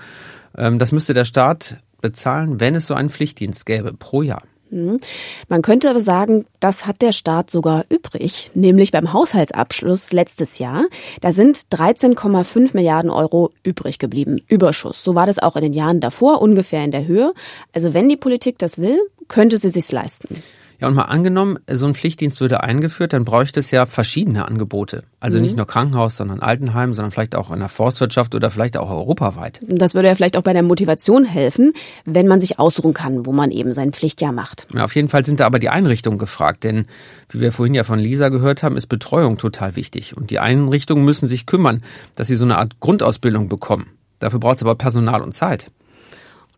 Ähm, 0.58 0.80
das 0.80 0.92
müsste 0.92 1.14
der 1.14 1.26
Staat 1.26 1.78
bezahlen, 2.02 2.60
wenn 2.60 2.76
es 2.76 2.88
so 2.88 2.94
einen 2.94 3.10
Pflichtdienst 3.10 3.66
gäbe, 3.66 3.94
pro 3.94 4.22
Jahr. 4.22 4.44
Mhm. 4.72 5.00
Man 5.48 5.62
könnte 5.62 5.90
aber 5.90 6.00
sagen, 6.00 6.46
das 6.60 6.86
hat 6.86 7.02
der 7.02 7.12
Staat 7.12 7.50
sogar 7.50 7.86
übrig, 7.90 8.52
nämlich 8.54 8.92
beim 8.92 9.14
Haushaltsabschluss 9.14 10.12
letztes 10.12 10.60
Jahr. 10.60 10.86
Da 11.22 11.32
sind 11.32 11.68
13,5 11.72 12.72
Milliarden 12.74 13.12
Euro 13.12 13.52
übrig 13.64 14.00
geblieben, 14.00 14.40
Überschuss. 14.48 15.04
So 15.04 15.16
war 15.16 15.26
das 15.26 15.40
auch 15.40 15.56
in 15.56 15.64
den 15.64 15.74
Jahren 15.74 16.00
davor, 16.00 16.42
ungefähr 16.42 16.84
in 16.84 16.92
der 16.92 17.08
Höhe. 17.08 17.34
Also 17.74 17.94
wenn 17.94 18.10
die 18.10 18.18
Politik 18.18 18.58
das 18.60 18.78
will, 18.80 19.00
könnte 19.28 19.58
sie 19.58 19.70
sich's 19.70 19.92
leisten. 19.92 20.44
Ja, 20.80 20.88
und 20.88 20.96
mal 20.96 21.04
angenommen, 21.04 21.60
so 21.70 21.88
ein 21.88 21.94
Pflichtdienst 21.94 22.40
würde 22.40 22.64
eingeführt, 22.64 23.12
dann 23.12 23.26
bräuchte 23.26 23.60
es 23.60 23.70
ja 23.72 23.86
verschiedene 23.86 24.48
Angebote. 24.48 25.04
Also 25.20 25.38
mhm. 25.38 25.44
nicht 25.44 25.58
nur 25.58 25.68
Krankenhaus, 25.68 26.16
sondern 26.16 26.40
Altenheim, 26.40 26.94
sondern 26.94 27.12
vielleicht 27.12 27.36
auch 27.36 27.52
in 27.52 27.60
der 27.60 27.68
Forstwirtschaft 27.68 28.34
oder 28.34 28.50
vielleicht 28.50 28.78
auch 28.78 28.90
europaweit. 28.90 29.60
Das 29.68 29.94
würde 29.94 30.08
ja 30.08 30.16
vielleicht 30.16 30.38
auch 30.38 30.42
bei 30.42 30.54
der 30.54 30.64
Motivation 30.64 31.26
helfen, 31.26 31.74
wenn 32.06 32.28
man 32.28 32.40
sich 32.40 32.60
ausruhen 32.60 32.94
kann, 32.94 33.26
wo 33.26 33.34
man 33.34 33.52
eben 33.52 33.74
sein 33.74 33.92
Pflichtjahr 33.92 34.32
macht. 34.32 34.68
Ja, 34.74 34.86
auf 34.86 34.96
jeden 34.96 35.10
Fall 35.10 35.26
sind 35.26 35.42
da 35.42 35.46
aber 35.46 35.60
die 35.60 35.70
Einrichtungen 35.70 36.18
gefragt, 36.18 36.64
denn 36.64 36.86
wie 37.28 37.42
wir 37.42 37.52
vorhin 37.52 37.74
ja 37.74 37.84
von 37.84 38.00
Lisa 38.00 38.30
gehört 38.30 38.64
haben, 38.64 38.78
ist 38.78 38.88
Betreuung 38.88 39.38
total 39.38 39.76
wichtig. 39.76 40.16
Und 40.16 40.32
die 40.32 40.40
Einrichtungen 40.40 41.04
müssen 41.04 41.28
sich 41.28 41.46
kümmern, 41.46 41.84
dass 42.16 42.28
sie 42.28 42.38
so 42.38 42.46
eine 42.46 42.58
Art 42.58 42.80
Grundausbildung 42.80 43.50
bekommen. 43.50 43.88
Dafür 44.20 44.40
braucht 44.40 44.58
es 44.58 44.64
aber 44.64 44.76
Personal 44.76 45.22
und 45.22 45.34
Zeit. 45.34 45.72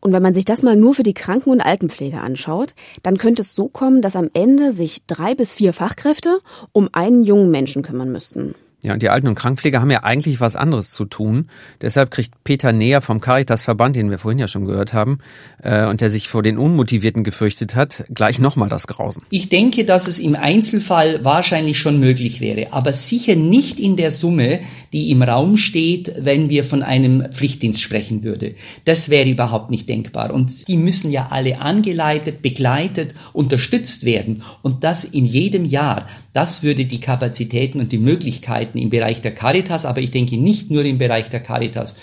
Und 0.02 0.12
wenn 0.12 0.24
man 0.24 0.34
sich 0.34 0.46
das 0.46 0.64
mal 0.64 0.76
nur 0.76 0.96
für 0.96 1.04
die 1.04 1.14
Kranken- 1.14 1.52
und 1.52 1.62
Altenpflege 1.62 2.20
anschaut, 2.20 2.74
dann 3.04 3.18
könnte 3.18 3.44
es 3.44 3.54
so 3.54 3.70
kommen, 3.70 4.02
dass 4.02 4.16
am 4.16 4.30
Ende 4.34 4.72
sich 4.72 5.06
drei 5.06 5.36
bis 5.36 5.54
vier 5.54 5.74
Fachkräfte 5.74 6.40
um 6.72 6.90
einen 6.92 7.24
jungen 7.24 7.52
Menschen 7.52 7.84
kümmern 7.84 8.12
müssten. 8.12 8.56
Ja, 8.84 8.94
und 8.94 9.04
die 9.04 9.10
Alten- 9.10 9.28
und 9.28 9.36
Krankenpfleger 9.36 9.80
haben 9.80 9.92
ja 9.92 10.04
eigentlich 10.04 10.40
was 10.40 10.56
anderes 10.56 10.92
zu 10.92 11.06
tun. 11.06 11.48
Deshalb 11.82 12.10
kriegt 12.10 12.44
Peter 12.44 12.72
Näher 12.72 13.02
vom 13.02 13.22
Caritas-Verband, 13.22 13.96
den 13.96 14.10
wir 14.10 14.18
vorhin 14.18 14.40
ja 14.40 14.48
schon 14.48 14.66
gehört 14.66 14.94
haben, 14.94 15.20
äh, 15.62 15.86
und 15.86 16.02
der 16.02 16.10
sich 16.10 16.30
vor 16.30 16.42
den 16.42 16.58
Unmotivierten 16.58 17.24
gefürchtet 17.24 17.76
hat, 17.76 18.06
gleich 18.14 18.40
nochmal 18.40 18.70
das 18.70 18.88
Grausen. 18.88 19.22
Ich 19.30 19.50
denke, 19.50 19.86
dass 19.86 20.08
es 20.08 20.18
im 20.18 20.36
Einzelfall 20.36 21.24
wahrscheinlich 21.24 21.78
schon 21.78 22.00
möglich 22.00 22.42
wäre, 22.42 22.74
aber 22.74 22.92
sicher 22.92 23.36
nicht 23.36 23.80
in 23.80 23.98
der 23.98 24.10
Summe, 24.10 24.62
die 24.94 25.12
im 25.12 25.22
Raum 25.22 25.58
steht, 25.58 26.14
wenn 26.18 26.50
wir 26.50 26.64
von 26.64 26.82
einem 26.82 27.32
Pflichtdienst 27.32 27.82
sprechen 27.82 28.24
würde. 28.24 28.56
Das 28.86 29.10
wäre 29.10 29.30
überhaupt 29.30 29.70
nicht 29.70 29.88
denkbar. 29.88 30.34
Und 30.34 30.68
die 30.68 30.78
müssen 30.78 31.12
ja 31.12 31.28
alle 31.30 31.60
angeleitet, 31.60 32.42
begleitet, 32.42 33.14
unterstützt 33.34 34.06
werden. 34.06 34.44
Und 34.64 34.84
das 34.84 35.04
in 35.04 35.26
jedem 35.26 35.66
Jahr. 35.66 36.08
Das 36.34 36.64
würde 36.64 36.86
die 36.86 37.02
Kapazitäten 37.02 37.80
und 37.80 37.92
die 37.92 37.98
Möglichkeiten 37.98 38.78
im 38.78 38.90
Bereich 38.90 39.22
der 39.22 39.34
Caritas, 39.34 39.86
aber 39.86 40.02
ich 40.02 40.12
denke 40.12 40.38
nicht 40.38 40.72
nur 40.72 40.86
im 40.86 40.98
Bereich 40.98 41.30
der 41.30 41.42
Caritas, 41.42 41.98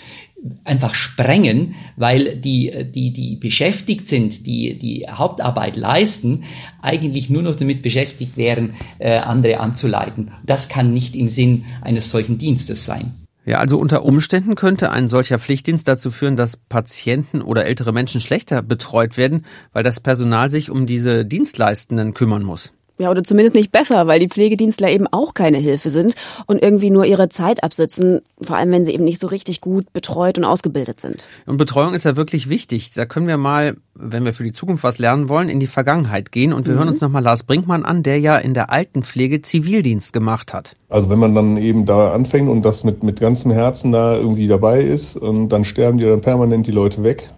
einfach 0.63 0.95
sprengen, 0.95 1.75
weil 1.97 2.37
die, 2.37 2.85
die, 2.93 3.11
die 3.11 3.35
beschäftigt 3.35 4.07
sind, 4.07 4.45
die 4.45 4.77
die 4.77 5.05
Hauptarbeit 5.09 5.75
leisten, 5.75 6.43
eigentlich 6.81 7.29
nur 7.29 7.41
noch 7.41 7.55
damit 7.55 7.81
beschäftigt 7.81 8.37
wären, 8.37 8.75
äh, 8.99 9.17
andere 9.17 9.59
anzuleiten. 9.59 10.31
Das 10.45 10.69
kann 10.69 10.93
nicht 10.93 11.15
im 11.15 11.29
Sinn 11.29 11.65
eines 11.81 12.09
solchen 12.09 12.37
Dienstes 12.37 12.85
sein. 12.85 13.13
Ja, 13.45 13.57
also 13.57 13.79
unter 13.79 14.05
Umständen 14.05 14.55
könnte 14.55 14.91
ein 14.91 15.07
solcher 15.07 15.39
Pflichtdienst 15.39 15.87
dazu 15.87 16.11
führen, 16.11 16.35
dass 16.35 16.57
Patienten 16.57 17.41
oder 17.41 17.65
ältere 17.65 17.91
Menschen 17.91 18.21
schlechter 18.21 18.61
betreut 18.61 19.17
werden, 19.17 19.43
weil 19.73 19.83
das 19.83 19.99
Personal 19.99 20.49
sich 20.51 20.69
um 20.69 20.85
diese 20.85 21.25
Dienstleistenden 21.25 22.13
kümmern 22.13 22.43
muss. 22.43 22.71
Ja, 22.99 23.09
oder 23.09 23.23
zumindest 23.23 23.55
nicht 23.55 23.71
besser, 23.71 24.07
weil 24.07 24.19
die 24.19 24.27
Pflegedienstler 24.27 24.89
eben 24.89 25.07
auch 25.07 25.33
keine 25.33 25.57
Hilfe 25.57 25.89
sind 25.89 26.15
und 26.47 26.61
irgendwie 26.61 26.89
nur 26.89 27.05
ihre 27.05 27.29
Zeit 27.29 27.63
absitzen, 27.63 28.19
vor 28.41 28.57
allem 28.57 28.71
wenn 28.71 28.83
sie 28.83 28.93
eben 28.93 29.05
nicht 29.05 29.21
so 29.21 29.27
richtig 29.27 29.61
gut 29.61 29.93
betreut 29.93 30.37
und 30.37 30.43
ausgebildet 30.43 30.99
sind. 30.99 31.25
Und 31.45 31.55
Betreuung 31.55 31.93
ist 31.93 32.03
ja 32.03 32.17
wirklich 32.17 32.49
wichtig. 32.49 32.91
Da 32.93 33.05
können 33.05 33.29
wir 33.29 33.37
mal, 33.37 33.77
wenn 33.95 34.25
wir 34.25 34.33
für 34.33 34.43
die 34.43 34.51
Zukunft 34.51 34.83
was 34.83 34.97
lernen 34.97 35.29
wollen, 35.29 35.47
in 35.47 35.61
die 35.61 35.67
Vergangenheit 35.67 36.33
gehen 36.33 36.51
und 36.51 36.67
wir 36.67 36.73
mhm. 36.73 36.79
hören 36.79 36.89
uns 36.89 36.99
nochmal 36.99 37.23
Lars 37.23 37.43
Brinkmann 37.43 37.85
an, 37.85 38.03
der 38.03 38.19
ja 38.19 38.37
in 38.37 38.53
der 38.53 38.69
Altenpflege 38.69 39.41
Zivildienst 39.41 40.11
gemacht 40.11 40.53
hat. 40.53 40.75
Also 40.89 41.09
wenn 41.09 41.19
man 41.19 41.33
dann 41.33 41.55
eben 41.55 41.85
da 41.85 42.11
anfängt 42.11 42.49
und 42.49 42.63
das 42.63 42.83
mit, 42.83 43.01
mit 43.01 43.21
ganzem 43.21 43.51
Herzen 43.51 43.93
da 43.93 44.15
irgendwie 44.15 44.47
dabei 44.47 44.81
ist, 44.81 45.15
und 45.15 45.49
dann 45.49 45.63
sterben 45.63 45.99
dir 45.99 46.09
dann 46.09 46.19
permanent 46.19 46.67
die 46.67 46.71
Leute 46.71 47.03
weg. 47.03 47.29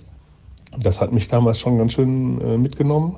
Das 0.80 1.01
hat 1.01 1.12
mich 1.12 1.27
damals 1.27 1.60
schon 1.60 1.77
ganz 1.77 1.94
schön 1.94 2.41
äh, 2.41 2.58
mitgenommen. 2.58 3.18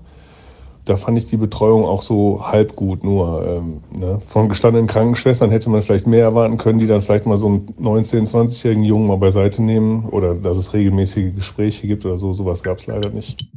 Da 0.86 0.98
fand 0.98 1.18
ich 1.18 1.26
die 1.26 1.38
Betreuung 1.38 1.86
auch 1.86 2.02
so 2.02 2.46
halb 2.46 2.76
gut 2.76 3.04
nur. 3.04 3.46
Ähm, 3.46 3.82
ne? 3.92 4.22
Von 4.28 4.50
gestandenen 4.50 4.88
Krankenschwestern 4.88 5.50
hätte 5.50 5.70
man 5.70 5.82
vielleicht 5.82 6.08
mehr 6.08 6.24
erwarten 6.24 6.58
können, 6.58 6.80
die 6.80 6.88
dann 6.88 7.02
vielleicht 7.02 7.26
mal 7.26 7.38
so 7.38 7.48
einen 7.48 7.66
19-, 7.82 8.30
20-jährigen 8.30 8.84
Jungen 8.84 9.08
mal 9.08 9.18
beiseite 9.18 9.62
nehmen 9.62 10.06
oder 10.10 10.36
dass 10.36 10.58
es 10.58 10.74
regelmäßige 10.74 11.36
Gespräche 11.36 11.88
gibt 11.88 12.06
oder 12.06 12.18
so. 12.18 12.34
Sowas 12.34 12.64
gab 12.64 12.80
es 12.80 12.88
leider 12.88 13.10
nicht. 13.10 13.48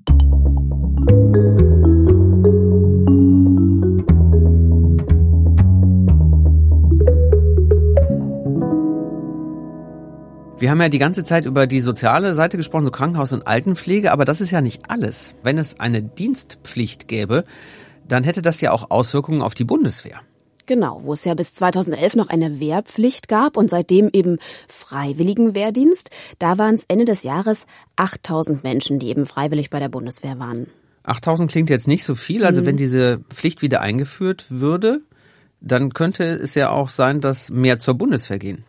Wir 10.58 10.70
haben 10.70 10.80
ja 10.80 10.88
die 10.88 10.98
ganze 10.98 11.22
Zeit 11.22 11.44
über 11.44 11.66
die 11.66 11.80
soziale 11.80 12.32
Seite 12.34 12.56
gesprochen, 12.56 12.86
so 12.86 12.90
Krankenhaus 12.90 13.32
und 13.34 13.46
Altenpflege, 13.46 14.10
aber 14.10 14.24
das 14.24 14.40
ist 14.40 14.52
ja 14.52 14.62
nicht 14.62 14.90
alles. 14.90 15.34
Wenn 15.42 15.58
es 15.58 15.80
eine 15.80 16.02
Dienstpflicht 16.02 17.08
gäbe, 17.08 17.42
dann 18.08 18.24
hätte 18.24 18.40
das 18.40 18.62
ja 18.62 18.72
auch 18.72 18.90
Auswirkungen 18.90 19.42
auf 19.42 19.52
die 19.52 19.64
Bundeswehr. 19.64 20.22
Genau, 20.64 21.00
wo 21.02 21.12
es 21.12 21.24
ja 21.26 21.34
bis 21.34 21.52
2011 21.54 22.16
noch 22.16 22.28
eine 22.28 22.58
Wehrpflicht 22.58 23.28
gab 23.28 23.58
und 23.58 23.68
seitdem 23.68 24.08
eben 24.14 24.38
freiwilligen 24.66 25.54
Wehrdienst, 25.54 26.08
da 26.38 26.56
waren 26.56 26.74
es 26.74 26.84
Ende 26.88 27.04
des 27.04 27.22
Jahres 27.22 27.66
8000 27.96 28.64
Menschen, 28.64 28.98
die 28.98 29.08
eben 29.08 29.26
freiwillig 29.26 29.68
bei 29.68 29.78
der 29.78 29.90
Bundeswehr 29.90 30.38
waren. 30.38 30.68
8000 31.02 31.50
klingt 31.50 31.68
jetzt 31.68 31.86
nicht 31.86 32.04
so 32.04 32.14
viel, 32.14 32.46
also 32.46 32.62
mhm. 32.62 32.66
wenn 32.66 32.76
diese 32.78 33.20
Pflicht 33.28 33.60
wieder 33.60 33.82
eingeführt 33.82 34.46
würde, 34.48 35.02
dann 35.60 35.92
könnte 35.92 36.24
es 36.24 36.54
ja 36.54 36.70
auch 36.70 36.88
sein, 36.88 37.20
dass 37.20 37.50
mehr 37.50 37.78
zur 37.78 37.94
Bundeswehr 37.94 38.38
gehen. 38.38 38.64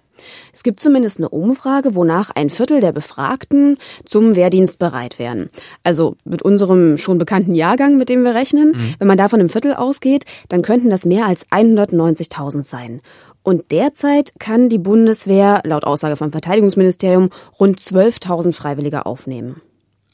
Es 0.54 0.64
gibt 0.64 0.80
zumindest 0.80 1.20
eine 1.20 1.30
Umfrage, 1.30 1.96
wonach 1.96 2.32
ein 2.32 2.50
Viertel 2.50 2.82
der 2.82 2.92
Befragten 2.92 3.78
zum 4.06 4.36
Wehrdienst 4.36 4.80
bereit 4.80 5.20
wären. 5.20 5.50
Also 5.84 6.16
mit 6.26 6.42
unserem 6.42 6.98
schon 6.98 7.18
bekannten 7.18 7.56
Jahrgang, 7.56 7.98
mit 7.98 8.10
dem 8.10 8.24
wir 8.24 8.36
rechnen, 8.36 8.70
mhm. 8.70 8.96
wenn 9.00 9.08
man 9.08 9.18
davon 9.18 9.40
im 9.40 9.50
Viertel 9.50 9.74
ausgeht, 9.74 10.26
dann 10.50 10.62
könnten 10.62 10.90
das 10.90 11.06
mehr 11.06 11.26
als 11.26 11.48
190.000 11.48 12.64
sein. 12.64 13.02
Und 13.44 13.72
derzeit 13.72 14.34
kann 14.40 14.68
die 14.68 14.78
Bundeswehr, 14.78 15.62
laut 15.64 15.86
Aussage 15.86 16.18
vom 16.18 16.32
Verteidigungsministerium, 16.32 17.30
rund 17.58 17.80
12.000 17.80 18.52
Freiwillige 18.52 19.06
aufnehmen. 19.06 19.62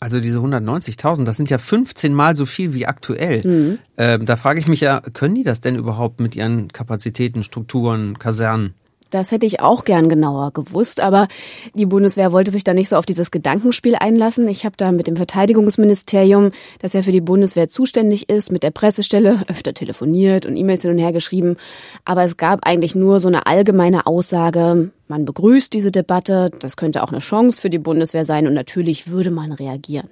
Also 0.04 0.20
diese 0.20 0.40
190.000, 0.40 1.24
das 1.24 1.38
sind 1.38 1.50
ja 1.50 1.58
15 1.58 2.14
Mal 2.14 2.36
so 2.36 2.46
viel 2.46 2.74
wie 2.74 2.86
aktuell. 2.86 3.42
Mhm. 3.44 3.80
Ähm, 3.98 4.26
da 4.26 4.36
frage 4.36 4.60
ich 4.60 4.68
mich 4.68 4.82
ja, 4.82 5.00
können 5.00 5.34
die 5.34 5.44
das 5.44 5.62
denn 5.62 5.76
überhaupt 5.76 6.20
mit 6.20 6.36
ihren 6.36 6.68
Kapazitäten, 6.68 7.44
Strukturen, 7.44 8.20
Kasernen? 8.20 8.74
Das 9.14 9.32
hätte 9.32 9.46
ich 9.46 9.60
auch 9.60 9.86
gern 9.86 10.10
genauer 10.10 10.52
gewusst, 10.52 11.00
aber 11.00 11.28
die 11.76 11.86
Bundeswehr 11.86 12.32
wollte 12.32 12.50
sich 12.50 12.64
da 12.64 12.74
nicht 12.74 12.90
so 12.90 12.96
auf 12.96 13.06
dieses 13.06 13.30
Gedankenspiel 13.30 13.96
einlassen. 13.96 14.48
Ich 14.48 14.66
habe 14.66 14.76
da 14.76 14.92
mit 14.92 15.06
dem 15.06 15.18
Verteidigungsministerium, 15.18 16.52
das 16.80 16.94
ja 16.94 17.04
für 17.04 17.12
die 17.12 17.22
Bundeswehr 17.22 17.68
zuständig 17.68 18.28
ist, 18.28 18.52
mit 18.52 18.64
der 18.64 18.72
Pressestelle 18.72 19.44
öfter 19.48 19.76
telefoniert 19.76 20.48
und 20.48 20.58
E-Mails 20.58 20.82
hin 20.82 20.90
und 20.90 20.98
her 20.98 21.12
geschrieben. 21.12 21.58
Aber 22.06 22.24
es 22.24 22.38
gab 22.38 22.66
eigentlich 22.66 22.96
nur 22.96 23.20
so 23.20 23.28
eine 23.28 23.46
allgemeine 23.46 24.08
Aussage, 24.08 24.90
man 25.08 25.26
begrüßt 25.26 25.72
diese 25.74 25.92
Debatte, 25.92 26.50
das 26.60 26.76
könnte 26.76 27.04
auch 27.04 27.12
eine 27.12 27.20
Chance 27.20 27.62
für 27.62 27.70
die 27.70 27.78
Bundeswehr 27.78 28.26
sein 28.26 28.48
und 28.48 28.56
natürlich 28.56 29.10
würde 29.10 29.30
man 29.30 29.52
reagieren. 29.52 30.10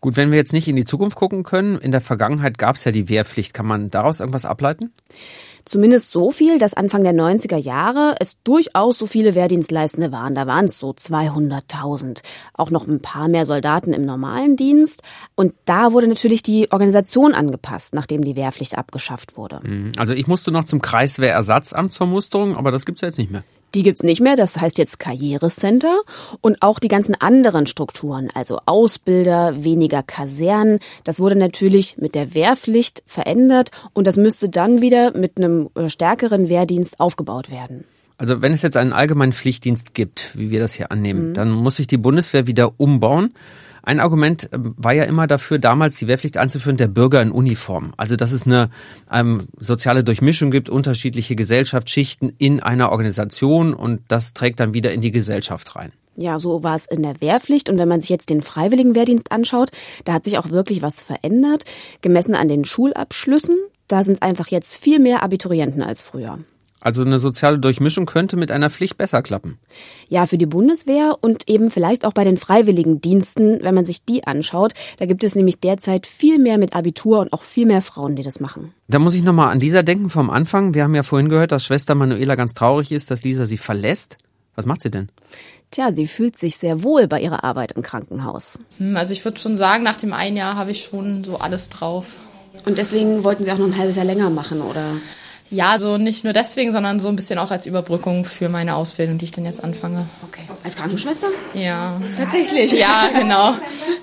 Gut, 0.00 0.16
wenn 0.16 0.30
wir 0.30 0.38
jetzt 0.38 0.54
nicht 0.54 0.66
in 0.66 0.76
die 0.76 0.86
Zukunft 0.86 1.18
gucken 1.18 1.42
können, 1.42 1.76
in 1.76 1.92
der 1.92 2.00
Vergangenheit 2.00 2.56
gab 2.56 2.76
es 2.76 2.84
ja 2.84 2.92
die 2.92 3.10
Wehrpflicht. 3.10 3.52
Kann 3.52 3.66
man 3.66 3.90
daraus 3.90 4.20
irgendwas 4.20 4.46
ableiten? 4.46 4.92
Zumindest 5.70 6.10
so 6.10 6.32
viel, 6.32 6.58
dass 6.58 6.74
Anfang 6.74 7.04
der 7.04 7.12
90er 7.12 7.56
Jahre 7.56 8.16
es 8.18 8.36
durchaus 8.42 8.98
so 8.98 9.06
viele 9.06 9.36
Wehrdienstleistende 9.36 10.10
waren. 10.10 10.34
Da 10.34 10.48
waren 10.48 10.64
es 10.64 10.78
so 10.78 10.90
200.000. 10.90 12.22
Auch 12.54 12.72
noch 12.72 12.88
ein 12.88 13.00
paar 13.00 13.28
mehr 13.28 13.46
Soldaten 13.46 13.92
im 13.92 14.04
normalen 14.04 14.56
Dienst. 14.56 15.04
Und 15.36 15.54
da 15.66 15.92
wurde 15.92 16.08
natürlich 16.08 16.42
die 16.42 16.72
Organisation 16.72 17.34
angepasst, 17.34 17.94
nachdem 17.94 18.24
die 18.24 18.34
Wehrpflicht 18.34 18.76
abgeschafft 18.76 19.36
wurde. 19.36 19.60
Mhm. 19.62 19.92
Also 19.96 20.12
ich 20.12 20.26
musste 20.26 20.50
noch 20.50 20.64
zum 20.64 20.82
Kreiswehrersatzamt 20.82 21.92
zur 21.92 22.08
Musterung, 22.08 22.56
aber 22.56 22.72
das 22.72 22.84
gibt's 22.84 23.02
ja 23.02 23.06
jetzt 23.06 23.18
nicht 23.18 23.30
mehr. 23.30 23.44
Die 23.74 23.82
gibt's 23.82 24.02
nicht 24.02 24.20
mehr, 24.20 24.36
das 24.36 24.60
heißt 24.60 24.78
jetzt 24.78 24.98
Karrierecenter 24.98 26.00
und 26.40 26.62
auch 26.62 26.78
die 26.78 26.88
ganzen 26.88 27.14
anderen 27.14 27.66
Strukturen, 27.66 28.28
also 28.34 28.60
Ausbilder, 28.66 29.62
weniger 29.62 30.02
Kasernen, 30.02 30.80
das 31.04 31.20
wurde 31.20 31.36
natürlich 31.36 31.96
mit 31.98 32.14
der 32.14 32.34
Wehrpflicht 32.34 33.02
verändert 33.06 33.70
und 33.92 34.06
das 34.06 34.16
müsste 34.16 34.48
dann 34.48 34.80
wieder 34.80 35.16
mit 35.16 35.36
einem 35.36 35.70
äh, 35.74 35.88
stärkeren 35.88 36.48
Wehrdienst 36.48 36.98
aufgebaut 36.98 37.50
werden. 37.50 37.84
Also 38.18 38.42
wenn 38.42 38.52
es 38.52 38.60
jetzt 38.62 38.76
einen 38.76 38.92
allgemeinen 38.92 39.32
Pflichtdienst 39.32 39.94
gibt, 39.94 40.38
wie 40.38 40.50
wir 40.50 40.60
das 40.60 40.74
hier 40.74 40.90
annehmen, 40.90 41.30
mhm. 41.30 41.34
dann 41.34 41.50
muss 41.50 41.76
sich 41.76 41.86
die 41.86 41.96
Bundeswehr 41.96 42.46
wieder 42.46 42.78
umbauen. 42.78 43.32
Ein 43.82 44.00
Argument 44.00 44.48
ähm, 44.52 44.74
war 44.76 44.92
ja 44.92 45.04
immer 45.04 45.26
dafür, 45.26 45.58
damals 45.58 45.96
die 45.96 46.08
Wehrpflicht 46.08 46.36
einzuführen, 46.36 46.76
der 46.76 46.88
Bürger 46.88 47.22
in 47.22 47.30
Uniform. 47.30 47.92
Also 47.96 48.16
dass 48.16 48.32
es 48.32 48.46
eine 48.46 48.70
ähm, 49.12 49.46
soziale 49.58 50.04
Durchmischung 50.04 50.50
gibt, 50.50 50.68
unterschiedliche 50.68 51.36
Gesellschaftsschichten 51.36 52.32
in 52.38 52.60
einer 52.60 52.92
Organisation 52.92 53.74
und 53.74 54.00
das 54.08 54.34
trägt 54.34 54.60
dann 54.60 54.74
wieder 54.74 54.92
in 54.92 55.00
die 55.00 55.10
Gesellschaft 55.10 55.76
rein. 55.76 55.92
Ja, 56.16 56.38
so 56.38 56.62
war 56.62 56.76
es 56.76 56.86
in 56.86 57.02
der 57.02 57.20
Wehrpflicht. 57.20 57.70
Und 57.70 57.78
wenn 57.78 57.88
man 57.88 58.00
sich 58.00 58.10
jetzt 58.10 58.28
den 58.28 58.42
freiwilligen 58.42 58.94
Wehrdienst 58.94 59.32
anschaut, 59.32 59.70
da 60.04 60.12
hat 60.12 60.24
sich 60.24 60.36
auch 60.38 60.50
wirklich 60.50 60.82
was 60.82 61.00
verändert. 61.00 61.64
Gemessen 62.02 62.34
an 62.34 62.48
den 62.48 62.64
Schulabschlüssen, 62.64 63.56
da 63.88 64.04
sind 64.04 64.14
es 64.14 64.22
einfach 64.22 64.48
jetzt 64.48 64.76
viel 64.76 64.98
mehr 64.98 65.22
Abiturienten 65.22 65.82
als 65.82 66.02
früher. 66.02 66.38
Also 66.80 67.02
eine 67.02 67.18
soziale 67.18 67.58
Durchmischung 67.58 68.06
könnte 68.06 68.36
mit 68.36 68.50
einer 68.50 68.70
Pflicht 68.70 68.96
besser 68.96 69.22
klappen. 69.22 69.58
Ja, 70.08 70.24
für 70.24 70.38
die 70.38 70.46
Bundeswehr 70.46 71.18
und 71.20 71.48
eben 71.48 71.70
vielleicht 71.70 72.04
auch 72.04 72.12
bei 72.12 72.24
den 72.24 72.38
freiwilligen 72.38 73.00
Diensten, 73.00 73.62
wenn 73.62 73.74
man 73.74 73.84
sich 73.84 74.04
die 74.04 74.26
anschaut, 74.26 74.72
da 74.98 75.06
gibt 75.06 75.22
es 75.22 75.34
nämlich 75.34 75.60
derzeit 75.60 76.06
viel 76.06 76.38
mehr 76.38 76.56
mit 76.56 76.74
Abitur 76.74 77.20
und 77.20 77.32
auch 77.32 77.42
viel 77.42 77.66
mehr 77.66 77.82
Frauen, 77.82 78.16
die 78.16 78.22
das 78.22 78.40
machen. 78.40 78.72
Da 78.88 78.98
muss 78.98 79.14
ich 79.14 79.22
nochmal 79.22 79.52
an 79.52 79.60
Lisa 79.60 79.82
denken 79.82 80.08
vom 80.08 80.30
Anfang. 80.30 80.72
Wir 80.74 80.84
haben 80.84 80.94
ja 80.94 81.02
vorhin 81.02 81.28
gehört, 81.28 81.52
dass 81.52 81.64
Schwester 81.64 81.94
Manuela 81.94 82.34
ganz 82.34 82.54
traurig 82.54 82.92
ist, 82.92 83.10
dass 83.10 83.22
Lisa 83.24 83.44
sie 83.44 83.58
verlässt. 83.58 84.16
Was 84.56 84.66
macht 84.66 84.82
sie 84.82 84.90
denn? 84.90 85.08
Tja, 85.70 85.92
sie 85.92 86.08
fühlt 86.08 86.36
sich 86.36 86.56
sehr 86.56 86.82
wohl 86.82 87.06
bei 87.06 87.20
ihrer 87.20 87.44
Arbeit 87.44 87.72
im 87.72 87.82
Krankenhaus. 87.82 88.58
Hm, 88.78 88.96
also 88.96 89.12
ich 89.12 89.24
würde 89.24 89.38
schon 89.38 89.56
sagen, 89.56 89.84
nach 89.84 89.98
dem 89.98 90.12
einen 90.12 90.36
Jahr 90.36 90.56
habe 90.56 90.72
ich 90.72 90.82
schon 90.82 91.22
so 91.22 91.38
alles 91.38 91.68
drauf. 91.68 92.16
Und 92.64 92.78
deswegen 92.78 93.22
wollten 93.22 93.44
Sie 93.44 93.52
auch 93.52 93.58
noch 93.58 93.66
ein 93.66 93.78
halbes 93.78 93.96
Jahr 93.96 94.04
länger 94.04 94.30
machen, 94.30 94.60
oder? 94.60 94.84
Ja, 95.50 95.70
also 95.70 95.98
nicht 95.98 96.22
nur 96.22 96.32
deswegen, 96.32 96.70
sondern 96.70 97.00
so 97.00 97.08
ein 97.08 97.16
bisschen 97.16 97.38
auch 97.38 97.50
als 97.50 97.66
Überbrückung 97.66 98.24
für 98.24 98.48
meine 98.48 98.76
Ausbildung, 98.76 99.18
die 99.18 99.24
ich 99.24 99.32
dann 99.32 99.44
jetzt 99.44 99.62
anfange. 99.62 100.08
Okay. 100.28 100.42
Als 100.62 100.76
Krankenschwester? 100.76 101.26
Ja. 101.54 102.00
Tatsächlich? 102.16 102.70
Ja, 102.72 103.08
genau. 103.08 103.54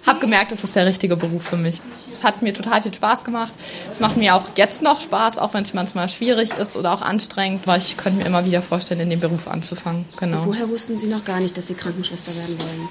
Hab 0.06 0.20
gemerkt, 0.20 0.52
das 0.52 0.66
ist 0.66 0.76
der 0.76 0.86
richtige 0.86 1.16
Beruf 1.16 1.44
für 1.44 1.56
mich. 1.56 1.82
Es 2.12 2.26
hat 2.26 2.42
mir 2.42 2.54
total 2.54 2.82
viel 2.82 2.94
Spaß 2.94 3.24
gemacht. 3.24 3.54
Es 3.90 4.02
macht 4.02 4.18
mir 4.18 4.36
auch 4.36 4.44
jetzt 4.56 4.84
noch 4.84 5.00
Spaß, 5.00 5.38
auch 5.38 5.54
wenn 5.54 5.64
es 5.64 5.74
manchmal 5.74 6.10
schwierig 6.10 6.54
ist 6.54 6.76
oder 6.76 6.94
auch 6.94 7.02
anstrengend, 7.02 7.66
weil 7.66 7.80
ich 7.80 7.96
könnte 7.96 8.20
mir 8.20 8.26
immer 8.26 8.44
wieder 8.44 8.62
vorstellen, 8.62 9.00
in 9.00 9.10
dem 9.10 9.22
Beruf 9.22 9.48
anzufangen. 9.48 10.06
Genau. 10.18 10.42
Vorher 10.42 10.68
wussten 10.70 11.00
Sie 11.00 11.08
noch 11.08 11.24
gar 11.24 11.40
nicht, 11.40 11.58
dass 11.58 11.68
Sie 11.68 11.76
Krankenschwester 11.76 12.36
werden 12.36 12.58
wollen? 12.60 12.90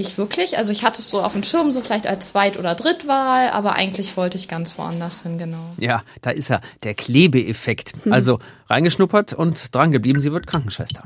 Nicht 0.00 0.16
wirklich. 0.16 0.56
Also 0.56 0.72
ich 0.72 0.82
hatte 0.82 1.02
es 1.02 1.10
so 1.10 1.20
auf 1.20 1.34
dem 1.34 1.42
Schirm, 1.42 1.70
so 1.72 1.82
vielleicht 1.82 2.06
als 2.06 2.30
Zweit- 2.30 2.58
oder 2.58 2.74
Drittwahl, 2.74 3.50
aber 3.50 3.74
eigentlich 3.74 4.16
wollte 4.16 4.38
ich 4.38 4.48
ganz 4.48 4.78
woanders 4.78 5.24
hin, 5.24 5.36
genau. 5.36 5.74
Ja, 5.76 6.02
da 6.22 6.30
ist 6.30 6.50
er, 6.50 6.62
der 6.84 6.94
Klebeeffekt. 6.94 7.92
Hm. 8.04 8.10
Also 8.10 8.38
reingeschnuppert 8.70 9.34
und 9.34 9.74
dran 9.74 9.92
geblieben, 9.92 10.22
sie 10.22 10.32
wird 10.32 10.46
Krankenschwester. 10.46 11.02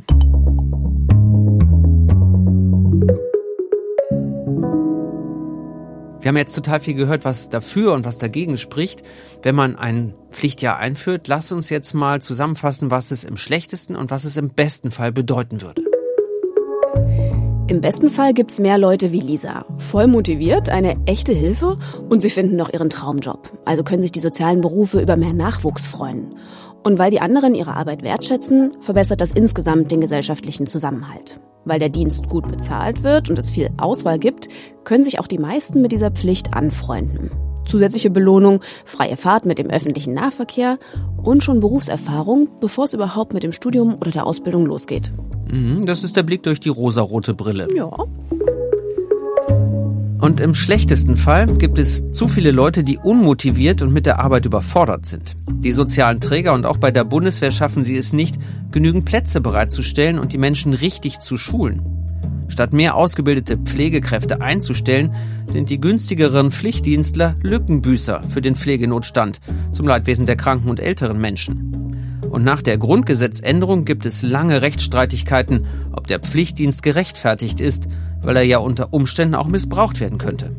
Wir 6.21 6.29
haben 6.29 6.37
jetzt 6.37 6.55
total 6.55 6.79
viel 6.79 6.95
gehört, 6.95 7.25
was 7.25 7.49
dafür 7.49 7.95
und 7.95 8.05
was 8.05 8.19
dagegen 8.19 8.59
spricht. 8.59 9.03
Wenn 9.43 9.57
man 9.57 9.75
ein 9.75 10.15
Pflichtjahr 10.31 10.79
einführt, 10.79 11.27
lasst 11.27 11.51
uns 11.51 11.69
jetzt 11.69 11.95
mal 11.95 12.23
zusammenfassen, 12.23 12.93
was 12.93 13.11
es 13.11 13.25
im 13.25 13.39
schlechtesten 13.39 13.97
und 13.97 14.13
was 14.13 14.23
es 14.23 14.37
im 14.37 14.51
besten 14.51 14.93
Fall 14.93 15.11
bedeuten 15.11 15.63
würde. 15.63 15.83
Im 17.66 17.81
besten 17.81 18.11
Fall 18.11 18.35
gibt's 18.35 18.61
mehr 18.61 18.77
Leute 18.77 19.11
wie 19.11 19.20
Lisa. 19.20 19.64
Voll 19.79 20.07
motiviert, 20.07 20.68
eine 20.68 20.96
echte 21.07 21.33
Hilfe 21.33 21.79
und 22.11 22.20
sie 22.20 22.29
finden 22.29 22.57
noch 22.57 22.70
ihren 22.70 22.90
Traumjob. 22.90 23.53
Also 23.64 23.83
können 23.83 24.03
sich 24.03 24.12
die 24.12 24.20
sozialen 24.20 24.61
Berufe 24.61 25.00
über 25.00 25.16
mehr 25.16 25.33
Nachwuchs 25.33 25.87
freuen. 25.87 26.35
Und 26.83 26.98
weil 26.98 27.11
die 27.11 27.22
anderen 27.22 27.55
ihre 27.55 27.72
Arbeit 27.72 28.03
wertschätzen, 28.03 28.72
verbessert 28.81 29.22
das 29.22 29.33
insgesamt 29.33 29.90
den 29.90 30.03
gesellschaftlichen 30.03 30.66
Zusammenhalt. 30.66 31.40
Weil 31.64 31.79
der 31.79 31.88
Dienst 31.88 32.29
gut 32.29 32.50
bezahlt 32.50 33.03
wird 33.03 33.31
und 33.31 33.38
es 33.38 33.50
viel 33.50 33.70
Auswahl 33.79 34.18
gibt, 34.18 34.50
können 34.85 35.05
sich 35.05 35.18
auch 35.18 35.27
die 35.27 35.38
meisten 35.38 35.81
mit 35.81 35.92
dieser 35.92 36.11
Pflicht 36.11 36.53
anfreunden. 36.53 37.31
Zusätzliche 37.66 38.11
Belohnung, 38.11 38.61
freie 38.85 39.16
Fahrt 39.16 39.46
mit 39.46 39.59
dem 39.59 39.70
öffentlichen 39.70 40.14
Nahverkehr 40.14 40.79
und 41.22 41.42
schon 41.42 41.61
Berufserfahrung, 41.61 42.48
bevor 42.61 42.85
es 42.85 42.94
überhaupt 42.94 43.35
mit 43.35 43.42
dem 43.42 43.53
Studium 43.53 43.94
oder 43.94 44.11
der 44.11 44.27
Ausbildung 44.27 44.66
losgeht. 44.66 45.12
Mhm, 45.50 45.85
das 45.85 46.05
ist 46.05 46.16
der 46.16 46.22
Blick 46.22 46.42
durch 46.42 46.61
die 46.61 46.68
rosarote 46.68 47.35
Brille. 47.35 47.68
Ja. 47.74 47.90
Und 50.24 50.40
im 50.40 50.55
schlechtesten 50.55 51.18
Fall 51.18 51.46
gibt 51.46 51.79
es 51.79 52.11
zu 52.12 52.29
viele 52.29 52.50
Leute, 52.50 52.83
die 52.83 52.96
unmotiviert 52.96 53.83
und 53.83 53.92
mit 53.92 54.07
der 54.07 54.20
Arbeit 54.20 54.46
überfordert 54.46 55.05
sind. 55.05 55.37
Die 55.50 55.72
sozialen 55.72 56.18
Träger 56.18 56.55
und 56.55 56.64
auch 56.64 56.79
bei 56.79 56.90
der 56.90 57.05
Bundeswehr 57.05 57.50
schaffen 57.50 57.85
sie 57.85 57.96
es 57.96 58.14
nicht, 58.14 58.37
genügend 58.70 59.05
Plätze 59.05 59.42
bereitzustellen 59.42 60.18
und 60.18 60.33
die 60.33 60.38
Menschen 60.38 60.72
richtig 60.72 61.20
zu 61.20 61.37
schulen. 61.37 61.83
Statt 62.55 62.73
mehr 62.73 62.95
ausgebildete 62.95 63.57
Pflegekräfte 63.57 64.40
einzustellen, 64.40 65.12
sind 65.49 65.71
die 65.71 65.81
günstigeren 65.81 66.53
Pflichtdienstler 66.53 67.35
Lückenbüßer 67.43 68.23
für 68.29 68.40
den 68.40 68.55
Pflegenotstand 68.55 69.40
zum 69.73 69.88
Leidwesen 69.88 70.25
der 70.25 70.37
kranken 70.37 70.71
und 70.71 70.79
älteren 70.79 71.21
Menschen. 71.21 72.21
Und 72.31 72.45
nach 72.45 72.62
der 72.62 72.79
Grundgesetzänderung 72.79 73.85
gibt 73.85 74.07
es 74.07 74.23
lange 74.23 74.62
Rechtsstreitigkeiten, 74.62 75.67
ob 75.90 76.07
der 76.07 76.21
Pflichtdienst 76.21 76.85
gerechtfertigt 76.85 77.59
ist, 77.59 77.88
weil 78.23 78.37
er 78.37 78.45
ja 78.45 78.59
unter 78.59 78.93
Umständen 78.93 79.35
auch 79.35 79.49
missbraucht 79.49 79.99
werden 79.99 80.19
könnte. 80.19 80.55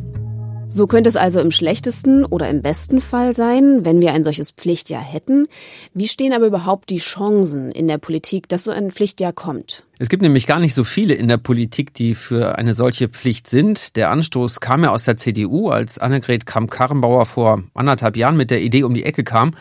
So 0.75 0.88
könnte 0.88 1.09
es 1.09 1.15
also 1.15 1.39
im 1.39 1.51
schlechtesten 1.51 2.25
oder 2.25 2.49
im 2.49 2.61
besten 2.61 2.99
Fall 2.99 3.33
sein, 3.33 3.85
wenn 3.85 4.01
wir 4.01 4.11
ein 4.11 4.25
solches 4.25 4.51
Pflichtjahr 4.51 5.01
hätten. 5.01 5.47
Wie 5.93 6.05
stehen 6.05 6.33
aber 6.33 6.47
überhaupt 6.47 6.89
die 6.89 6.97
Chancen 6.97 7.71
in 7.71 7.88
der 7.88 7.97
Politik, 7.97 8.49
dass 8.49 8.63
so 8.63 8.71
ein 8.71 8.91
Pflichtjahr 8.91 9.31
kommt? 9.31 9.85
Es 9.99 10.09
gibt 10.09 10.21
nämlich 10.21 10.47
gar 10.47 10.59
nicht 10.59 10.73
so 10.73 10.83
viele 10.83 11.13
in 11.13 11.29
der 11.29 11.38
Politik, 11.38 11.93
die 11.93 12.13
für 12.13 12.57
eine 12.57 12.73
solche 12.73 13.07
Pflicht 13.07 13.47
sind. 13.47 13.95
Der 13.95 14.11
Anstoß 14.11 14.59
kam 14.59 14.83
ja 14.83 14.91
aus 14.91 15.05
der 15.05 15.15
CDU, 15.15 15.69
als 15.69 15.97
Annegret 15.97 16.45
Kramp-Karrenbauer 16.45 17.25
vor 17.25 17.63
anderthalb 17.73 18.17
Jahren 18.17 18.35
mit 18.35 18.51
der 18.51 18.61
Idee 18.61 18.83
um 18.83 18.93
die 18.93 19.05
Ecke 19.05 19.23
kam. 19.23 19.55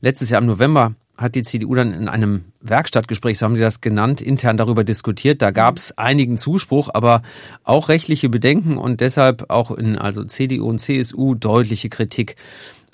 Letztes 0.00 0.30
Jahr 0.30 0.40
im 0.40 0.48
November 0.48 0.96
hat 1.16 1.34
die 1.34 1.42
CDU 1.42 1.74
dann 1.74 1.94
in 1.94 2.08
einem 2.08 2.44
Werkstattgespräch, 2.60 3.38
so 3.38 3.46
haben 3.46 3.56
sie 3.56 3.62
das 3.62 3.80
genannt, 3.80 4.20
intern 4.20 4.56
darüber 4.56 4.84
diskutiert. 4.84 5.40
Da 5.40 5.50
gab 5.50 5.78
es 5.78 5.96
einigen 5.96 6.36
Zuspruch, 6.36 6.90
aber 6.92 7.22
auch 7.64 7.88
rechtliche 7.88 8.28
Bedenken 8.28 8.76
und 8.76 9.00
deshalb 9.00 9.50
auch 9.50 9.70
in 9.70 9.98
also 9.98 10.24
CDU 10.24 10.68
und 10.68 10.78
CSU 10.78 11.34
deutliche 11.34 11.88
Kritik. 11.88 12.36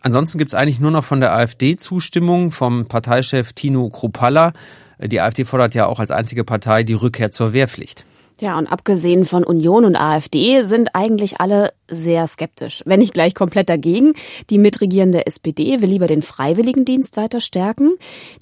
Ansonsten 0.01 0.39
gibt 0.39 0.53
es 0.53 0.55
eigentlich 0.55 0.81
nur 0.81 0.91
noch 0.91 1.05
von 1.05 1.21
der 1.21 1.33
AfD 1.33 1.77
Zustimmung 1.77 2.51
vom 2.51 2.87
Parteichef 2.87 3.53
Tino 3.53 3.89
Kruppalla. 3.89 4.53
Die 5.01 5.21
AfD 5.21 5.45
fordert 5.45 5.75
ja 5.75 5.87
auch 5.87 5.99
als 5.99 6.11
einzige 6.11 6.45
Partei 6.45 6.83
die 6.83 6.95
Rückkehr 6.95 7.33
zur 7.33 7.53
Wehrpflicht. 7.53 8.05
Ja, 8.43 8.59
und 8.59 8.67
abgesehen 8.67 9.25
von 9.25 9.45
Union 9.45 9.85
und 9.85 9.95
AfD 9.95 10.63
sind 10.63 10.97
eigentlich 10.97 11.41
alle 11.41 11.73
sehr 11.87 12.27
skeptisch, 12.27 12.83
wenn 12.87 12.99
nicht 12.99 13.15
gleich 13.15 13.37
komplett 13.37 13.69
dagegen. 13.69 14.15
Die 14.51 14.59
mitregierende 14.59 15.27
SPD 15.27 15.81
will 15.81 15.91
lieber 15.91 16.09
den 16.09 16.23
Freiwilligendienst 16.23 17.17
weiter 17.17 17.41
stärken. 17.41 17.93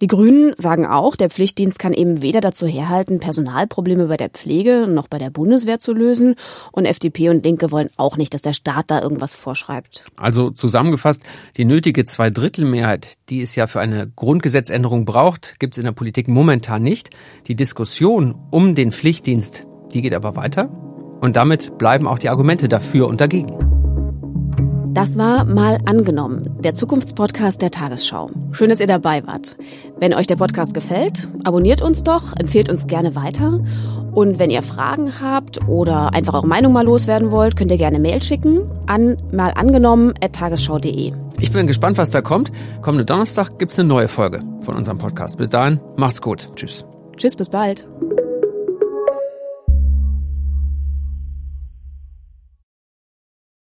Die 0.01 0.07
Grünen 0.07 0.55
sagen 0.57 0.87
auch, 0.87 1.17
der 1.17 1.29
Pflichtdienst 1.29 1.79
kann 1.79 1.93
eben 1.93 2.23
weder 2.23 2.41
dazu 2.41 2.67
herhalten, 2.67 3.19
Personalprobleme 3.19 4.07
bei 4.07 4.17
der 4.17 4.31
Pflege 4.31 4.87
noch 4.89 5.07
bei 5.07 5.19
der 5.19 5.29
Bundeswehr 5.29 5.81
zu 5.81 5.93
lösen. 5.93 6.37
Und 6.73 6.87
FDP 6.87 7.29
und 7.29 7.45
Linke 7.45 7.71
wollen 7.71 7.91
auch 7.99 8.17
nicht, 8.17 8.33
dass 8.33 8.41
der 8.41 8.55
Staat 8.55 8.91
da 8.91 9.03
irgendwas 9.03 9.35
vorschreibt. 9.35 10.07
Also 10.17 10.49
zusammengefasst, 10.49 11.25
die 11.59 11.67
nötige 11.67 12.07
Zweidrittelmehrheit, 12.07 13.19
die 13.29 13.43
es 13.43 13.55
ja 13.55 13.67
für 13.67 13.81
eine 13.81 14.11
Grundgesetzänderung 14.17 15.05
braucht, 15.05 15.61
gibt 15.61 15.75
es 15.75 15.79
in 15.79 15.85
der 15.85 15.93
Politik 15.93 16.27
momentan 16.27 16.83
nicht. 16.83 17.11
Die 17.49 17.55
Diskussion 17.55 18.35
um 18.51 18.75
den 18.75 18.93
Pflichtdienst 18.93 19.67
die 19.93 20.03
geht 20.03 20.15
aber 20.15 20.37
weiter 20.37 20.69
und 21.21 21.37
damit 21.37 21.79
bleiben 21.79 22.07
auch 22.07 22.19
die 22.19 22.29
Argumente 22.29 22.69
dafür 22.69 23.09
und 23.09 23.21
dagegen. 23.21 23.55
Das 24.93 25.17
war 25.17 25.45
mal 25.45 25.79
angenommen, 25.85 26.57
der 26.61 26.75
Zukunftspodcast 26.75 27.63
der 27.63 27.71
Tagesschau. 27.71 28.29
Schön, 28.51 28.71
dass 28.71 28.81
ihr 28.81 28.89
dabei 28.89 29.25
wart. 29.25 29.57
Wenn 30.01 30.15
euch 30.15 30.27
der 30.27 30.35
Podcast 30.35 30.75
gefällt, 30.75 31.29
abonniert 31.45 31.81
uns 31.81 32.03
doch, 32.03 32.35
empfehlt 32.37 32.69
uns 32.69 32.89
gerne 32.89 33.15
weiter. 33.15 33.61
Und 34.13 34.41
wenn 34.41 34.51
ihr 34.51 34.63
Fragen 34.63 35.21
habt 35.21 35.69
oder 35.69 36.13
einfach 36.13 36.35
eure 36.35 36.49
Meinung 36.49 36.73
mal 36.73 36.85
loswerden 36.85 37.31
wollt, 37.31 37.57
könnt 37.57 37.71
ihr 37.71 37.77
gerne 37.77 38.01
Mail 38.01 38.21
schicken 38.21 38.63
an 38.87 39.17
malangenommen.tagesschau.de. 39.33 41.13
Ich 41.39 41.53
bin 41.53 41.69
gespannt, 41.69 41.97
was 41.97 42.11
da 42.11 42.21
kommt. 42.21 42.51
Kommende 42.83 43.05
Donnerstag 43.05 43.61
gibt's 43.61 43.79
eine 43.79 43.89
neue 43.89 44.09
Folge 44.09 44.41
von 44.63 44.75
unserem 44.75 44.99
Podcast. 44.99 45.39
Bis 45.39 45.51
dahin, 45.51 45.81
macht's 45.97 46.21
gut. 46.21 46.49
Tschüss. 46.57 46.85
Tschüss, 47.17 47.37
bis 47.37 47.49
bald. 47.49 47.87